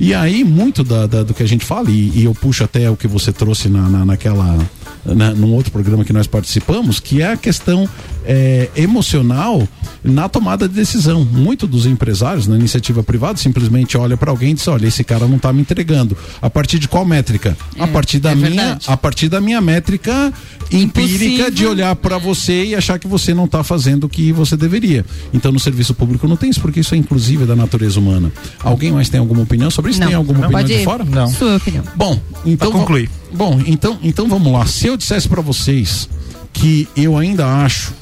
[0.00, 2.88] E aí muito da, da- do que a gente fala e, e eu puxo até
[2.90, 4.56] o que você trouxe na, na, naquela
[5.04, 7.88] na, num outro programa que nós participamos, que é a questão
[8.28, 9.66] é, emocional
[10.04, 11.24] na tomada de decisão.
[11.24, 15.26] Muito dos empresários na iniciativa privada simplesmente olha para alguém e diz: olha, esse cara
[15.26, 16.16] não está me entregando.
[16.42, 17.56] A partir de qual métrica?
[17.78, 18.84] a partir da é minha, verdade.
[18.86, 20.32] a partir da minha métrica
[20.70, 21.50] empírica Impossível.
[21.50, 25.06] de olhar para você e achar que você não está fazendo o que você deveria.
[25.32, 28.30] Então no serviço público não tem isso, porque isso é inclusive da natureza humana.
[28.60, 30.00] Alguém mais tem alguma opinião sobre isso?
[30.00, 30.08] Não.
[30.08, 30.48] Tem alguma Não.
[30.48, 30.84] opinião Pode de ir.
[30.84, 31.04] fora?
[31.04, 31.28] Não.
[31.28, 31.84] Sua opinião.
[31.96, 33.08] Bom, então concluir.
[33.32, 34.66] Bom, então, então vamos lá.
[34.66, 36.08] Se eu dissesse para vocês
[36.52, 37.94] que eu ainda acho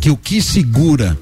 [0.00, 1.16] que o que segura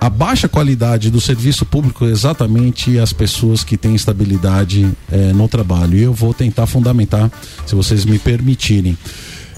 [0.00, 5.48] a baixa qualidade do serviço público é exatamente as pessoas que têm estabilidade eh, no
[5.48, 5.98] trabalho.
[5.98, 7.30] E eu vou tentar fundamentar,
[7.66, 8.96] se vocês me permitirem.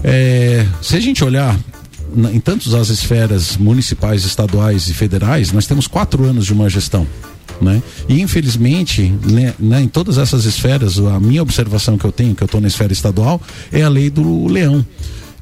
[0.03, 1.59] Eh, se a gente olhar
[2.33, 7.07] em tantas as esferas municipais, estaduais e federais, nós temos quatro anos de uma gestão.
[7.61, 7.83] Né?
[8.09, 12.43] E infelizmente, né, né, em todas essas esferas, a minha observação que eu tenho, que
[12.43, 13.41] eu estou na esfera estadual,
[13.73, 14.87] é a lei do leão.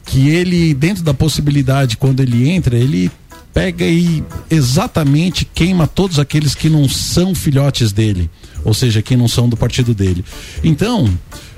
[0.07, 3.11] Que ele, dentro da possibilidade, quando ele entra, ele
[3.57, 8.31] pega e exatamente queima todos aqueles que não são filhotes dele,
[8.63, 10.23] ou seja, que não são do partido dele.
[10.63, 11.09] Então,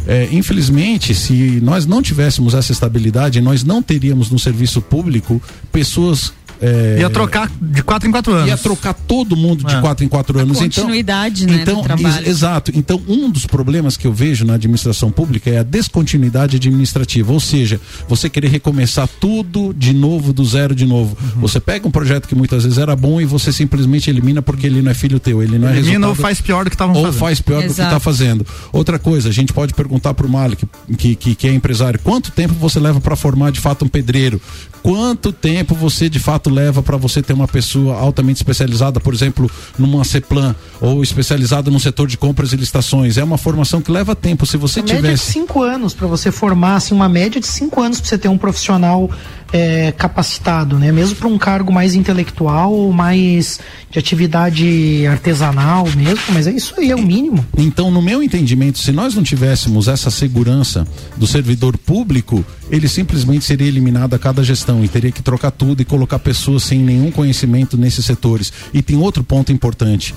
[0.06, 5.42] é, infelizmente, se nós não tivéssemos essa estabilidade, nós não teríamos no serviço público
[5.72, 6.32] pessoas.
[6.60, 8.48] É, Ia trocar de quatro em quatro anos.
[8.48, 9.80] Ia trocar todo mundo de É.
[9.80, 10.56] quatro em quatro anos.
[10.60, 12.18] Então, continuidade, né, então do trabalho.
[12.18, 12.72] ex- exato.
[12.74, 17.32] Então, um dos problemas que eu vejo na administração pública é a descontinuidade administrativa.
[17.32, 21.16] Ou seja, você querer recomeçar tudo de novo, do zero de novo.
[21.34, 21.40] Uhum.
[21.42, 24.82] Você pega um projeto que muitas vezes era bom e você simplesmente elimina porque ele
[24.82, 26.96] não é filho teu, ele não é Elimina resultado ou faz pior do que estavam
[26.96, 27.18] ou fazendo.
[27.20, 27.88] faz pior do que Exato.
[27.88, 28.46] está fazendo.
[28.72, 32.30] Outra coisa, a gente pode perguntar para o Malik, que, que, que é empresário, quanto
[32.32, 34.40] tempo você leva para formar de fato um pedreiro?
[34.82, 39.14] Quanto tempo você de fato quanto leva para você ter uma pessoa altamente especializada, por
[39.14, 43.18] exemplo, numa CEPLAN ou especializada no setor de compras e licitações.
[43.18, 44.46] É uma formação que leva tempo.
[44.46, 47.80] Se você Uma média de cinco anos para você formar, assim, uma média de cinco
[47.80, 49.10] anos para você ter um profissional
[49.52, 50.92] é, capacitado, né?
[50.92, 53.58] Mesmo para um cargo mais intelectual ou mais
[53.90, 57.44] de atividade artesanal mesmo, mas é isso aí, é o mínimo.
[57.56, 60.86] Então, no meu entendimento, se nós não tivéssemos essa segurança
[61.16, 65.80] do servidor público, ele simplesmente seria eliminado a cada gestão e teria que trocar tudo
[65.80, 68.52] e colocar pessoas sem nenhum conhecimento nesses setores.
[68.74, 70.14] E tem outro ponto importante.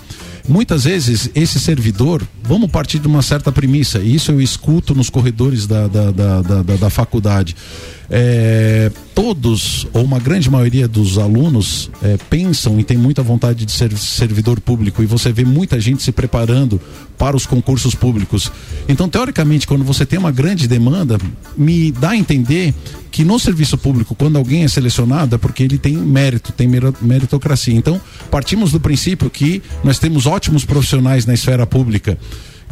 [0.52, 5.10] Muitas vezes esse servidor, vamos partir de uma certa premissa, e isso eu escuto nos
[5.10, 7.56] corredores da, da, da, da, da- da faculdade.
[8.10, 13.72] É, todos, ou uma grande maioria dos alunos, é, pensam e tem muita vontade de
[13.72, 16.82] ser servidor público, e você vê muita gente se preparando
[17.18, 18.52] para os concursos públicos.
[18.90, 21.18] Então, teoricamente, quando você tem uma grande demanda,
[21.58, 22.74] me dá a entender
[23.12, 26.68] que no serviço público, quando alguém é selecionado, é porque ele tem mérito, tem
[27.02, 27.74] meritocracia.
[27.74, 28.00] Então,
[28.32, 32.18] partimos do princípio que nós temos ótimos profissionais na esfera pública.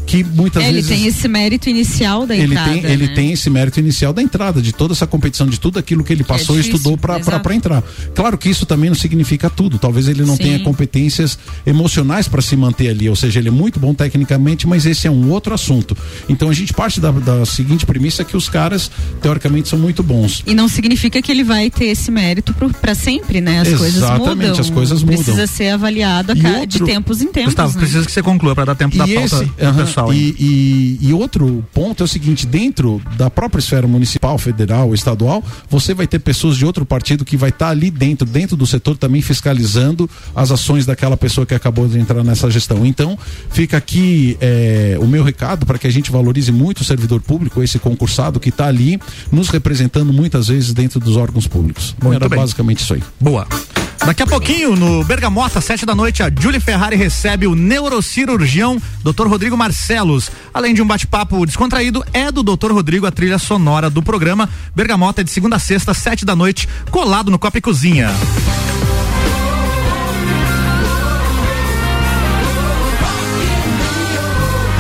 [0.10, 2.72] Que muitas É, ele vezes tem esse mérito inicial da ele entrada.
[2.72, 3.14] tem, ele né?
[3.14, 6.24] tem esse mérito inicial da entrada, de toda essa competição, de tudo aquilo que ele
[6.24, 7.84] passou e difícil, estudou para entrar.
[8.16, 9.78] Claro que isso também não significa tudo.
[9.78, 10.44] Talvez ele não Sim.
[10.44, 13.08] tenha competências emocionais para se manter ali.
[13.08, 15.96] Ou seja, ele é muito bom tecnicamente, mas esse é um outro assunto.
[16.28, 18.90] Então a gente parte da, da seguinte premissa que os caras,
[19.22, 20.42] teoricamente, são muito bons.
[20.48, 22.52] E não significa que ele vai ter esse mérito
[22.82, 23.60] para sempre, né?
[23.62, 24.60] As coisas Exatamente, mudam.
[24.62, 25.18] as coisas mudam.
[25.24, 27.46] Precisa ser avaliado a E ca- outro- de tempos em tempos.
[27.54, 27.80] Gustavo, né?
[27.80, 29.99] precisa que você conclua para dar tempo da E pauta esse- pessoal.
[30.14, 35.44] E, e- e outro ponto é o seguinte: dentro da própria esfera municipal, federal, estadual,
[35.70, 38.98] você vai ter pessoas de outro partido que vai estar ali dentro, dentro do setor
[38.98, 42.86] também fiscalizando as ações daquela pessoa que acabou de entrar nessa gestão.
[42.86, 43.18] Então,
[43.50, 47.62] fica aqui é, o meu recado para que a gente valorize muito o servidor público,
[47.64, 49.00] esse concursado que está ali
[49.32, 51.96] nos representando muitas vezes dentro dos órgãos públicos.
[52.02, 52.40] Muito Era bem.
[52.40, 53.04] basicamente isso aí.
[53.20, 53.48] Boa.
[54.10, 59.28] Daqui a pouquinho, no Bergamota, sete da noite, a Julie Ferrari recebe o neurocirurgião Dr.
[59.28, 60.32] Rodrigo Marcelos.
[60.52, 62.72] Além de um bate-papo descontraído, é do Dr.
[62.72, 64.50] Rodrigo a trilha sonora do programa.
[64.76, 68.10] Bergamota de segunda a sexta, sete da noite, colado no Copa e Cozinha.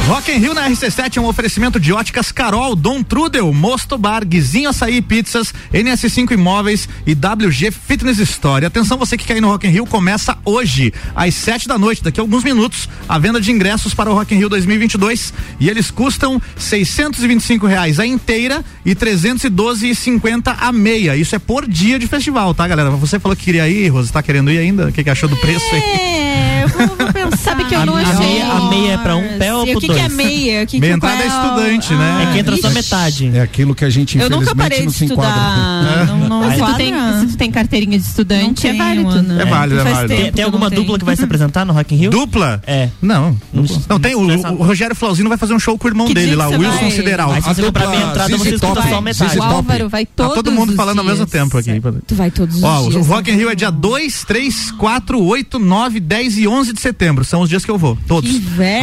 [0.10, 4.26] Rock in Rio na RC7 é um oferecimento de óticas Carol, Dom Trudel, Mosto Bar,
[4.26, 8.66] Guizinho Açaí e Pizzas, NS5 Imóveis e WG Fitness Store.
[8.66, 12.03] Atenção, você que quer ir no Rock in Rio, começa hoje, às 7 da noite,
[12.03, 15.70] daqui a alguns minutos, a venda de ingressos para o Rock in Rio 2022 e
[15.70, 21.16] eles custam 625 reais a inteira e 312,50 a meia.
[21.16, 22.89] Isso é por dia de festival, tá, galera?
[22.89, 24.88] Você falou que queria ir, Rosa, tá querendo ir ainda?
[24.88, 25.82] O que, que achou do preço aí?
[25.82, 27.38] É, eu vou, vou pensar.
[27.38, 28.18] Sabe que eu não A achei.
[28.18, 29.99] meia, a meia é pra um pé ou E pro o que, dois?
[29.99, 30.64] que é meia?
[30.64, 32.24] O que Meia que entrada é o- estudante, né?
[32.30, 33.32] É que entra só metade.
[33.34, 35.32] É aquilo que a gente Eu nunca infelizmente parei não de se enquadra.
[35.32, 36.05] estudar.
[36.07, 39.10] Não, não Se tu, tem, se tu tem carteirinha de estudante, é válido.
[39.41, 40.32] É válido, é válido.
[40.32, 42.12] Tem, alguma dupla que vai se apresentar no Rock in Rio?
[42.12, 42.62] Dupla?
[42.66, 42.89] É.
[43.01, 43.38] Não.
[43.53, 44.16] Não- tem.
[44.16, 46.91] O, Rogério Flauzino vai fazer um show com o irmão dele lá, o Wilson?
[46.91, 47.30] Sideral.
[47.30, 49.38] Mas se você comprar meia entrada, você escuta Top, só metade.
[49.39, 49.43] O.
[49.43, 51.82] Álvaro vai Tá todos todo mundo falando ao mesmo tempo aqui.
[52.05, 52.95] Tu vai todos os Ó, dias.
[52.95, 53.36] o Rock in?
[53.36, 57.24] Rio é dia 2, 3, 4, 8, 9, 10 e 11 de setembro.
[57.24, 57.97] São os dias que eu vou.
[58.08, 58.30] Todos.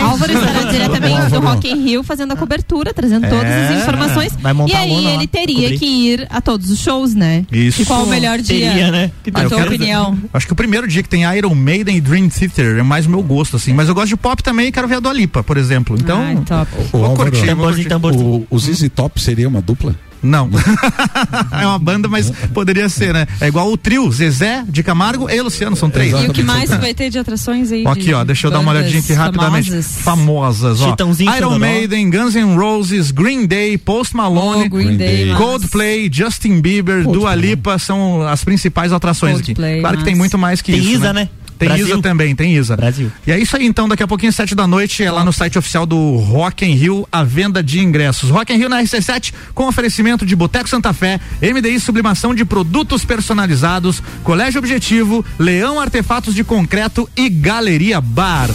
[0.03, 1.41] Álvaro estará diretamente do.
[1.41, 3.69] Rock in Rio fazendo a cobertura, trazendo todas É.
[3.75, 4.33] as informações.
[4.41, 5.79] Vai montar e aí ele teria cobrir.
[5.79, 7.45] que ir a todos os shows, né?
[7.53, 7.83] Isso.
[7.83, 8.71] E qual o melhor dia?
[8.71, 9.11] Teria, né?
[9.23, 10.19] Que Ah, tua opinião.
[10.33, 13.11] Acho que o primeiro dia que tem Iron Maiden e Dream Theater é mais o
[13.11, 13.73] meu gosto, assim.
[13.73, 15.97] Mas eu gosto de pop também e quero ver a Dua Lipa, por exemplo.
[15.99, 16.71] Então, Ai, top.
[16.93, 17.89] O vou curtir, vou curtir.
[17.95, 19.95] O, o ZZ Top seria uma dupla?
[20.27, 20.51] Não.
[21.61, 23.27] é uma banda, mas poderia ser, né?
[23.41, 26.13] É igual o trio, Zezé, de Camargo e Luciano, são três.
[26.13, 27.87] E o que mais vai ter de atrações aí?
[27.87, 29.71] Aqui, ó, deixa eu dar uma olhadinha aqui rapidamente.
[29.71, 29.97] famosas?
[30.03, 30.97] Famosas, ó.
[31.37, 31.59] Iron.
[31.59, 35.35] Maiden, Guns N' Roses, Green Day, Post Malone, Oh, Green Day.
[35.35, 39.81] Coldplay, Justin Bieber, Dua Lipa são as principais atrações Coldplay, aqui.
[39.81, 40.91] Claro que tem muito mais que Tem isso.
[40.91, 41.29] Isa, né?
[41.59, 41.87] Tem Brasil.
[41.87, 42.77] Isa também, tem Isa.
[42.77, 43.11] Brasil.
[43.27, 45.59] E é isso aí, então, daqui a pouquinho, sete da noite, é lá no site
[45.59, 48.31] oficial do Rock in Rio, a venda de ingressos.
[48.31, 53.05] Rock in Rio na RC7, com oferecimento de Boteco Santa Fé, MDI Sublimação de Produtos
[53.05, 58.51] Personalizados, Colégio Objetivo, Leão Artefatos de Concreto e Galeria Bar.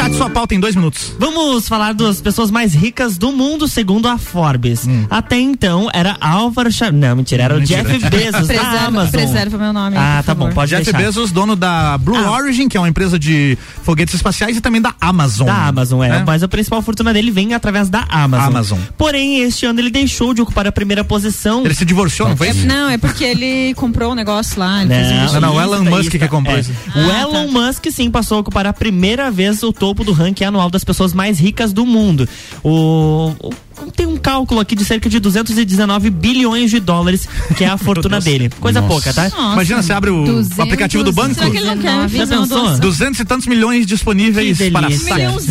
[0.00, 1.14] Turcati, sua pauta em dois minutos.
[1.18, 4.86] Vamos falar das pessoas mais ricas do mundo, segundo a Forbes.
[5.10, 6.94] Até então era Álvaro Xavier.
[6.94, 7.82] Não, mentira, era o Mentira.
[7.84, 9.10] Jeff Bezos da Preserva, Amazon.
[9.10, 9.96] preserva meu nome.
[9.98, 10.54] Ah, tá bom, favor.
[10.54, 10.98] pode Jeff deixar.
[10.98, 12.30] Bezos, dono da Blue Ah.
[12.32, 15.46] Origin, que é uma empresa de foguetes espaciais, e também da Amazon.
[15.46, 16.08] Da Amazon, é.
[16.08, 16.24] né?
[16.26, 18.46] Mas a principal fortuna dele vem através da Amazon.
[18.48, 18.78] Amazon.
[18.96, 21.64] Porém, este ano ele deixou de ocupar a primeira posição.
[21.64, 22.66] Ele se divorciou, não foi É, isso?
[22.66, 24.82] não, é porque ele comprou um negócio lá.
[24.82, 26.60] Ele fez um Não, Não, não, o Elon Musk que comprou é.
[26.60, 26.70] isso.
[26.94, 27.52] O Ah, Elon tá.
[27.52, 30.84] Musk sim passou a ocupar a primeira vez o topo topo do ranking anual das
[30.84, 32.28] pessoas mais ricas do mundo.
[32.62, 33.50] O, o-
[33.94, 38.20] tem um cálculo aqui de cerca de 219 bilhões de dólares, que é a fortuna
[38.20, 38.50] dele.
[38.60, 38.92] Coisa Nossa.
[38.92, 39.28] pouca, tá?
[39.52, 41.34] Imagina, você abre o, o aplicativo do banco.
[41.34, 42.58] Será que ele não quer Já pensou?
[42.58, 42.78] doação?
[42.80, 45.08] Duzentos e tantos milhões disponíveis Que para delícia.
[45.08, 45.50] saque.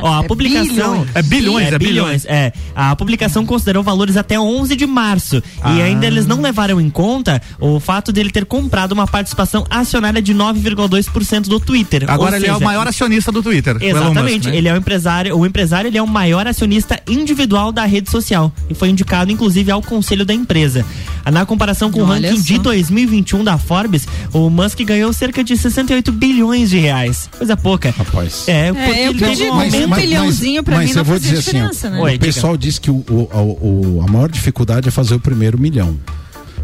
[0.02, 1.06] Ó, a publicação.
[1.14, 2.24] É bilhões, é bilhões.
[2.26, 2.52] É.
[2.74, 5.36] A publicação considerou valores até 11 de março.
[5.38, 5.84] E Ah.
[5.84, 10.34] ainda eles não levaram em conta o fato dele ter comprado uma participação acionária de
[10.34, 12.04] 9,2% do Twitter.
[12.08, 13.76] Agora Ou ele é o seja, maior acionista do Twitter.
[13.80, 14.56] Elon Musk, Exatamente, né?
[14.56, 18.52] ele é o empresário, o empresário ele é o maior acionista individual da rede social
[18.70, 20.84] e foi indicado inclusive ao conselho da empresa.
[21.30, 22.44] Na comparação com Olha o ranking só.
[22.44, 27.28] de 2021 da Forbes, o Musk ganhou cerca de 68 bilhões de reais.
[27.36, 27.90] Coisa pouca.
[27.96, 28.44] Rapaz.
[28.48, 29.94] É, porque É, eu ele digo, um um aumento.
[29.96, 32.00] bilhãozinho pra mas mim eu não vou fazia dizer assim, né?
[32.00, 35.58] Oi, o pessoal diz que o- o- o- a maior dificuldade é fazer o primeiro
[35.58, 35.96] milhão.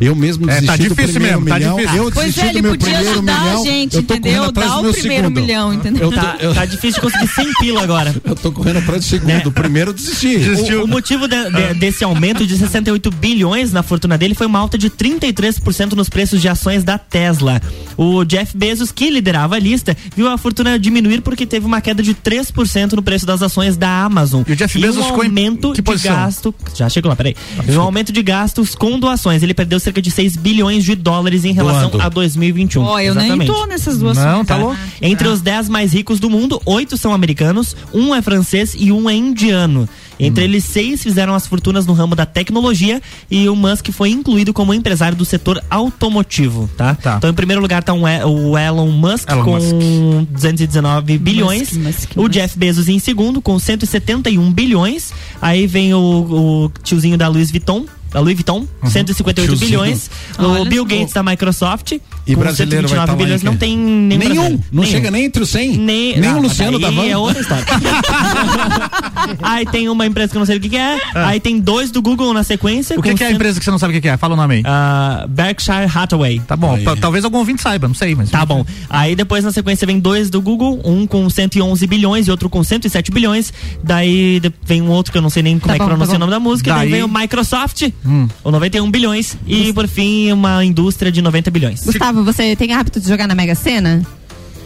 [0.04, 1.76] Eu mesmo É, desisti tá do difícil primeiro mesmo, tá milhão.
[1.76, 1.96] difícil.
[2.04, 3.62] Eu Pois desisti é, do ele meu podia primeiro ajudar milhão.
[3.62, 4.52] a gente, entendeu?
[4.52, 4.94] do o meu primeiro
[5.26, 5.40] segundo.
[5.40, 6.02] milhão, entendeu?
[6.02, 8.14] Eu tô, Tá, eu, tá difícil de conseguir 100 pila agora.
[8.24, 9.46] eu tô correndo atrás do segundo.
[9.48, 10.36] O primeiro eu desisti.
[10.74, 14.58] O, o motivo de- de- desse aumento de 68 bilhões na fortuna dele foi uma
[14.58, 17.60] alta de 33% nos preços de ações da Tesla.
[17.96, 22.02] O Jeff Bezos, que liderava a lista, viu a fortuna diminuir porque teve uma queda
[22.02, 24.42] de 3% no preço das ações da Amazon.
[24.46, 26.14] E o Jeff um Bezos ficou em aumento que de posição?
[26.14, 26.54] gasto.
[26.74, 27.34] Já chegou lá, peraí.
[27.68, 29.42] E um aumento de gastos com doações.
[29.42, 32.06] Ele perdeu cerca de 6 bilhões de dólares em relação Doando.
[32.06, 32.82] a 2021.
[32.82, 33.52] Ó, eu nem Exatamente.
[33.52, 34.60] tô nessas duas Não, tá Tá?
[34.62, 34.78] louco.
[35.00, 39.10] Entre os 10 mais ricos do mundo, oito são americanos, um é francês e um
[39.10, 39.88] é indiano.
[40.20, 44.52] Entre eles, seis fizeram as fortunas no ramo da tecnologia e o Musk foi incluído
[44.52, 46.94] como empresário do setor automotivo, tá?
[46.94, 47.16] Tá.
[47.18, 50.28] Então, em primeiro lugar tá um E- o Elon Musk Elon com Musk.
[50.30, 51.76] 219 bilhões.
[51.76, 52.32] Musk, o Musk.
[52.32, 55.12] Jeff Bezos em segundo com 171 bilhões.
[55.40, 57.84] Aí vem o, o tiozinho da Louis Vuitton.
[58.12, 59.70] Da Louis Vuitton, 158 Tiozinho.
[59.70, 60.10] bilhões.
[60.38, 60.88] O Olha Bill só.
[60.96, 63.42] Gates da Microsoft, E com brasileiro vai 129 tá lá em bilhões.
[63.42, 64.18] Não tem Nenhum.
[64.18, 64.64] brasileiro.
[64.72, 64.92] Não Nenhum.
[64.94, 65.76] chega nem entre os 100.
[65.78, 67.06] Nem, Nem ah, o Luciano da Van.
[67.06, 67.64] é outra história.
[69.42, 70.98] aí tem uma empresa que eu não sei o que, que é.
[71.14, 72.96] Aí tem dois do Google na sequência.
[72.96, 73.00] Ah.
[73.00, 74.16] O que, que é a empresa que você não sabe o que que é?
[74.16, 74.62] Fala o nome aí.
[74.64, 76.40] Ah, Berkshire Hathaway.
[76.46, 78.30] Tá bom, talvez algum ouvinte saiba, não sei, mas.
[78.30, 78.64] Tá bom.
[78.88, 82.62] Aí depois na sequência vem dois do Google, um com 111 bilhões e outro com
[82.62, 83.52] 107 bilhões.
[83.82, 86.12] Daí vem um outro que eu não sei nem como Tá é que bom, pronuncia
[86.12, 86.70] tá o nome da música.
[86.72, 88.28] Daí, Daí- vem o Microsoft, Hum.
[88.42, 89.36] o 91 bilhões.
[89.46, 91.84] E por fim, uma indústria de 90 bilhões.
[91.84, 94.02] Gustavo, você tem hábito de jogar na Mega Sena?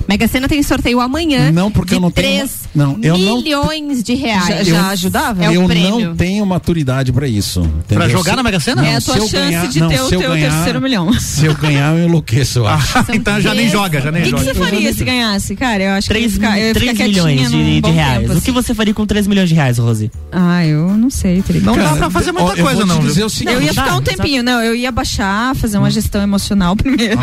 [0.09, 1.51] Mega Sena tem sorteio amanhã.
[1.53, 4.47] Não, porque de eu não tenho- 3 não, eu não- milhões de reais.
[4.47, 5.45] Já, já ajudava?
[5.45, 6.01] É o eu prêmio.
[6.09, 7.61] não tenho maturidade pra isso.
[7.61, 8.11] Pra entendeu?
[8.11, 8.87] jogar Se- na Mega Sena?
[8.87, 11.13] É a tua chance ganhar- de não, ter o teu ganhar- terceiro milhão.
[11.19, 12.95] Se eu ganhar, eu enlouqueço, eu acho.
[13.15, 14.45] então já nem três- joga, já O nem que, que joga.
[14.45, 15.83] você faria se ganhasse, cara?
[15.83, 18.19] Eu acho que eu ia 3, ficar, eu ia ficar milhões de, de reais.
[18.21, 18.41] tempo, O assim.
[18.43, 20.11] que você faria com 3 milhões de reais, Rose?
[20.33, 21.43] Ah, eu não sei.
[21.43, 22.99] Que Não dá pra fazer muita ó, coisa, não.
[23.01, 26.75] o seguinte, eu ia ficar um tempinho, não, eu ia baixar, fazer uma gestão emocional
[26.77, 27.17] primeiro.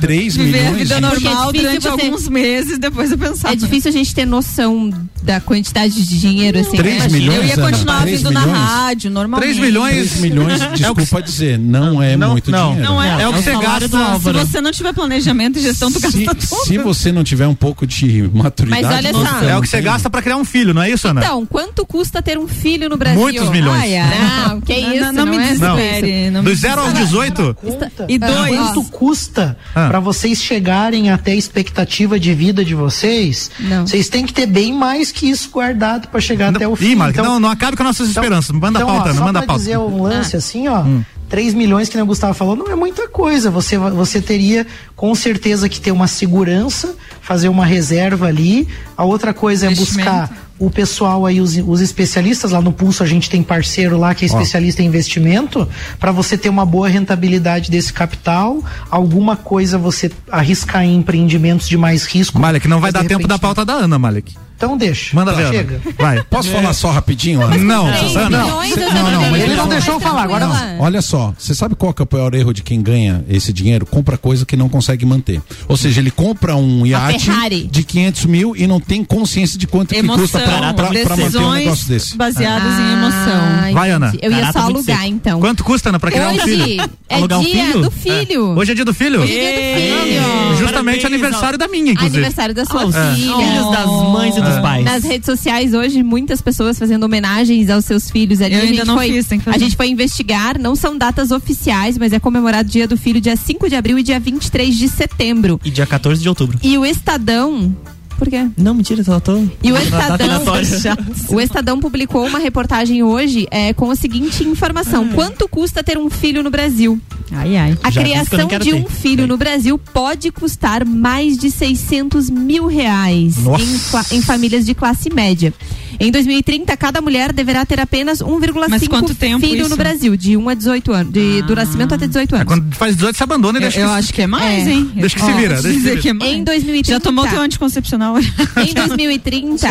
[0.00, 0.78] 3 Viver a milhões.
[0.88, 3.52] vida de- normal é durante alguns meses, depois eu pensar.
[3.52, 4.90] É difícil a gente ter noção
[5.22, 6.76] da quantidade de dinheiro, assim.
[6.76, 7.18] Três Imagina.
[7.18, 8.58] milhões, Eu ia Ana, continuar três vindo na milhões?
[8.58, 9.46] rádio, normalmente.
[9.54, 9.94] 3 milhões.
[10.10, 12.68] 3 milhões, desculpa dizer, não é Não, muito não.
[12.72, 12.88] dinheiro.
[12.92, 14.20] Não é, É o que você salário gasta.
[14.20, 16.64] Se você não tiver planejamento e gestão, tu gasta tudo.
[16.66, 18.82] se você não tiver um pouco de maturidade.
[18.82, 19.44] Mas olha só.
[19.44, 21.20] É não o que você gasta pra criar um filho, não é isso, Ana?
[21.20, 23.20] Então, quanto custa ter um filho no Brasil?
[23.20, 23.82] Muitos milhões.
[23.82, 23.88] Ai.
[24.48, 25.76] Não, que Não, isso, não, não me é Não.
[25.76, 26.30] desespere.
[26.30, 27.56] não Do 0 ao 18?
[27.60, 28.56] Conta E dois.
[28.56, 29.88] quanto custa Ah.
[29.88, 31.87] pra vocês chegarem até a expectativa
[32.20, 33.50] de vida de vocês?
[33.58, 33.86] Não.
[33.86, 36.90] Vocês têm que ter bem mais que isso guardado pra chegar até o fim.
[36.96, 38.50] Ih, Então- não, não acabe com nossas então- esperanças.
[38.50, 39.58] Manda a então, pauta, ó, só manda a pauta.
[39.60, 40.38] dizer um lance Ah.
[40.38, 40.80] assim, ó.
[40.82, 41.02] Hum.
[41.28, 43.50] 3 milhões que nem o Gustavo falou não é muita coisa.
[43.50, 44.66] Você, você teria
[44.96, 48.66] com certeza que ter uma segurança, fazer uma reserva ali.
[48.96, 53.06] A outra coisa é buscar o pessoal aí, os, os especialistas, lá no Pulso a
[53.06, 55.68] gente tem parceiro lá que é especialista em investimento,
[56.00, 61.76] para você ter uma boa rentabilidade desse capital, alguma coisa você arriscar em empreendimentos de
[61.76, 62.38] mais risco.
[62.38, 64.34] Malek, não vai dar tempo da pauta da Ana, Malek.
[64.58, 65.14] Então deixa.
[65.14, 65.80] Manda ver, chega.
[65.96, 66.20] Vai.
[66.24, 67.56] Posso falar só rapidinho, Ana?
[67.58, 68.42] Não, Três Ana.
[68.42, 70.76] milhões, eu já Não, não, não mas Ele não Não, deixou eu falar, agora tranquila.
[70.80, 73.86] Olha só, você sabe qual que é o pior erro de quem ganha esse dinheiro?
[73.86, 75.40] Compra coisa que não consegue manter.
[75.68, 77.30] Ou seja, ele compra um iate
[77.70, 81.16] de 500 mil e não tem consciência de quanto que Emoção, custa pra, pra- pra
[81.16, 82.16] manter um negócio desse.
[82.16, 83.40] baseadas em emoção.
[83.62, 84.12] Ai, Vai, Ana.
[84.20, 85.38] Eu ia só alugar, então.
[85.40, 86.90] Quanto custa, Ana, pra criar um Hoje filho?
[87.08, 87.80] é Alugar um dia filho?
[87.82, 88.44] do filho.
[88.58, 89.20] Hoje é dia do filho?
[89.22, 90.56] Hoje é dia do filho.
[90.58, 92.16] Justamente Parabéns, aniversário da minha, inclusive.
[92.16, 93.14] Aniversário da sua Aos filha.
[93.36, 94.60] filhos das mães e dos É.
[94.60, 94.84] pais.
[94.84, 98.54] Nas redes sociais hoje, muitas pessoas fazendo homenagens aos seus filhos ali.
[98.54, 99.56] Eu a ainda gente não foi, fiz, tem que fazer.
[99.56, 103.20] A gente foi investigar, não são datas oficiais, mas é comemorado o dia do filho
[103.20, 105.60] dia 5 de abril e dia 23 de setembro.
[105.64, 106.58] E dia 14 de outubro.
[106.62, 107.74] E o Estadão.
[108.18, 108.48] Por quê?
[108.56, 109.44] Não, mentira, só tô.
[109.62, 110.42] E o Estadão,
[111.30, 115.10] o Estadão publicou uma reportagem hoje é, com a seguinte informação: Hum.
[115.14, 117.00] quanto custa ter um filho no Brasil?
[117.30, 117.78] Ai, ai.
[117.82, 118.76] A Já que criação quero de ter.
[118.76, 124.66] um filho no Brasil pode custar mais de 600 mil reais em, fa- em famílias
[124.66, 125.52] de classe média.
[126.00, 129.68] Em 2030, cada mulher deverá ter apenas Mas 1,5 quanto tempo filho isso?
[129.70, 132.46] no Brasil, de 1 a 18 anos, de, do nascimento até 18 É anos.
[132.48, 134.70] quando faz 18, você abandona e Eu, deixa eu que- acho que é mais, É.
[134.70, 134.92] hein?
[134.94, 136.02] Deixa que se vira, deixa que se dizer vira.
[136.02, 136.32] que é mais.
[136.32, 136.92] Em 2030.
[136.92, 138.16] Já tomou teu anticoncepcional?
[138.18, 139.68] Em 2030,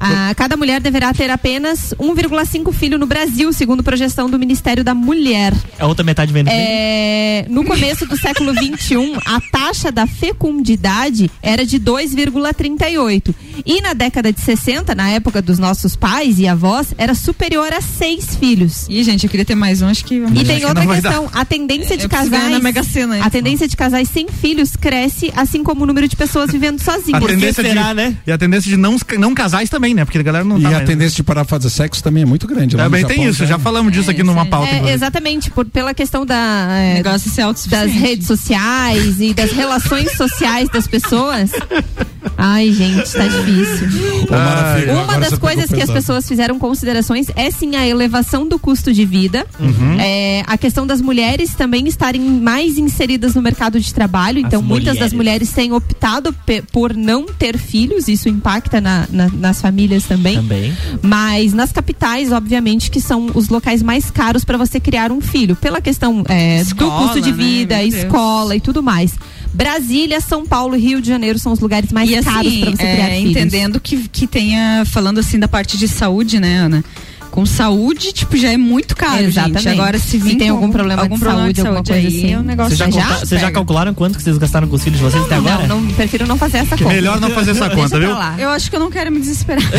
[0.00, 4.94] a, cada mulher deverá ter apenas 1,5 filho no Brasil, segundo projeção do Ministério da
[4.94, 5.52] Mulher.
[5.78, 11.30] A outra metade vem do É, no começo do século XXI, a taxa da fecundidade
[11.42, 13.34] era de 2,38.
[13.64, 17.80] E na década de 60, na época dos nossos pais e avós, era superior a
[17.80, 18.86] seis filhos.
[18.88, 20.14] Ih, gente, eu queria ter mais um, acho que.
[20.14, 22.50] E tem outra questão, a tendência de ganhar casais.
[22.52, 26.16] na Mega Sena, a tendência de casais sem filhos cresce, assim como o número de
[26.16, 27.24] pessoas vivendo A sozinhas.
[27.24, 28.16] tendência de, né?
[28.26, 30.04] E a tendência de não, não casais também, né?
[30.04, 32.26] Porque a galera não E tá a mais- tendência de parar fazer sexo também é
[32.26, 32.76] muito grande.
[32.76, 34.66] lá no Também Japão tem isso, já falamos disso aqui numa pauta.
[34.68, 34.94] É, inclusive.
[34.94, 37.30] exatamente, por, pela questão da, é, Negócio
[37.68, 41.50] das redes sociais e das relações sociais das pessoas.
[42.36, 43.88] Ai, gente, tá difícil.
[44.30, 48.92] Ai, Uma das coisas que as pessoas fizeram considerações é sim a elevação do custo
[48.92, 49.96] de vida, Uhum.
[49.98, 54.38] é, a questão das mulheres também estarem mais inseridas no mercado de trabalho.
[54.38, 55.20] Então, muitas das mulheres.
[55.20, 56.34] mulheres têm optado
[56.72, 60.36] por não ter filhos, isso impacta na- na- nas famílias também.
[60.36, 60.76] Também.
[61.02, 65.56] Mas nas capitais, obviamente, que são os locais mais caros para você criar um filho,
[65.56, 67.36] pela questão é, do Escola, custo de né?
[67.36, 67.94] vida, Deus.
[67.94, 69.14] escola e tudo mais.
[69.52, 72.70] Brasília, São Paulo e Rio de Janeiro são os lugares mais e caros assim, para
[72.70, 73.30] você é, criar filhos.
[73.30, 76.84] entendendo que, que tenha, falando assim da parte de saúde, né, Ana?
[77.30, 79.62] Com saúde, tipo, já é muito caro, Exatamente.
[79.62, 79.78] gente.
[79.80, 82.08] Agora, se Se vir tem algum problema algum de problema saúde, de alguma saúde coisa
[82.08, 82.34] aí, assim.
[82.34, 84.82] é um negócio Vocês já, Já vocês já calcularam quanto que vocês gastaram com os
[84.82, 85.66] filhos de vocês até agora?
[85.66, 86.94] Não, não, prefiro não fazer essa Que conta.
[86.96, 88.10] melhor não fazer essa conta, viu?
[88.38, 89.62] Eu acho que eu não quero me desesperar.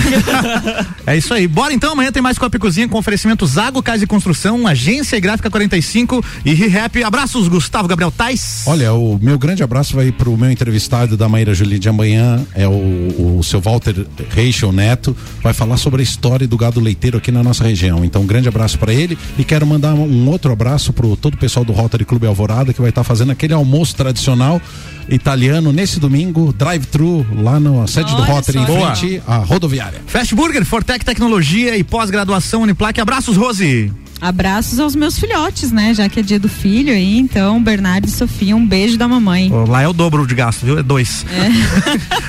[1.06, 1.48] É isso aí.
[1.48, 5.18] Bora então, amanhã tem mais Copa e Cozinha com oferecimento Zago Casa e Construção, Agência
[5.18, 7.04] e Gráfica 45 e ReHap.
[7.04, 8.64] Abraços, Gustavo Gabriel Tais.
[8.68, 12.68] Olha, o meu grande abraço vai pro meu entrevistado da Maíra Julie de amanhã, é
[12.68, 17.32] o, o seu Walter Reichel Neto, vai falar sobre a história do gado leiteiro aqui
[17.32, 18.04] na nossa região.
[18.04, 21.38] Então, um grande abraço para ele e quero mandar um, outro abraço pro todo o
[21.38, 24.62] pessoal do Rotary Clube Alvorada que vai estar fazendo aquele almoço tradicional
[25.10, 28.64] italiano nesse domingo, drive-thru lá na sede do Rotary só.
[28.64, 28.96] em Boa.
[28.96, 30.02] frente à rodoviária.
[30.08, 33.00] Fast Burger, Fortec Tecnologia e pós-graduação Uniplac.
[33.00, 33.92] Abraços, Rose.
[34.22, 35.94] Abraços aos meus filhotes, né?
[35.96, 39.52] Já que é dia do filho aí, então, Bernardo e Sofia, um beijo da mamãe.
[39.52, 40.78] Ô, Lá é o dobro de gasto, viu?
[40.78, 41.26] É dois.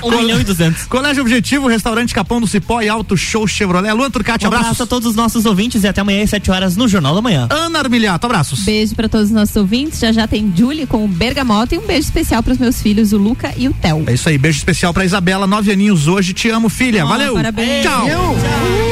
[0.03, 0.83] Um milhão e duzentos.
[0.85, 3.93] Colégio Objetivo, Restaurante Capão do Cipó e Auto Show Chevrolet.
[3.93, 4.81] Luan Turcati, Um abraço abraços.
[4.81, 7.47] a todos os nossos ouvintes e até amanhã às 7 horas no Jornal da Manhã.
[7.49, 8.59] Ana Armiliato, abraços.
[8.65, 9.99] Beijo para todos os nossos ouvintes.
[9.99, 13.13] Já já tem Julie com o Bergamota e um beijo especial para os meus filhos,
[13.13, 14.03] o Luca e o Theo.
[14.07, 17.05] É isso aí, beijo especial pra Isabela, nove aninhos hoje, te amo, filha.
[17.05, 17.33] Oh, Valeu.
[17.33, 17.83] parabéns.
[17.85, 18.05] Tchau.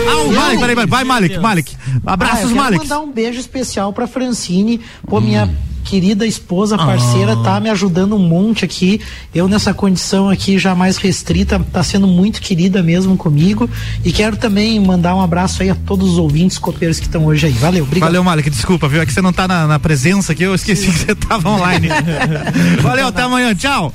[0.10, 1.76] Ah, o Malik, peraí, vai, Malik, Malik.
[2.06, 2.88] Ah, Abraços, quero Malik.
[2.92, 4.82] Mandar um beijo especial pra Francine.
[5.08, 5.50] Pô, minha
[5.84, 9.00] querida esposa, parceira, tá me ajudando um monte aqui.
[9.34, 13.70] Eu nessa condição aqui já mais restrita, tá sendo muito querida mesmo comigo.
[14.04, 17.48] E quero também mandar um abraço aí a todos os ouvintes copeiros que estão hoje
[17.48, 17.54] aí.
[17.54, 18.10] Valeu, obrigado.
[18.10, 19.02] Valeu, Malik, desculpa, viu?
[19.02, 21.88] É que você não tá na, na presença aqui, eu esqueci que você tava online.
[22.82, 23.94] Valeu, até amanhã, tchau.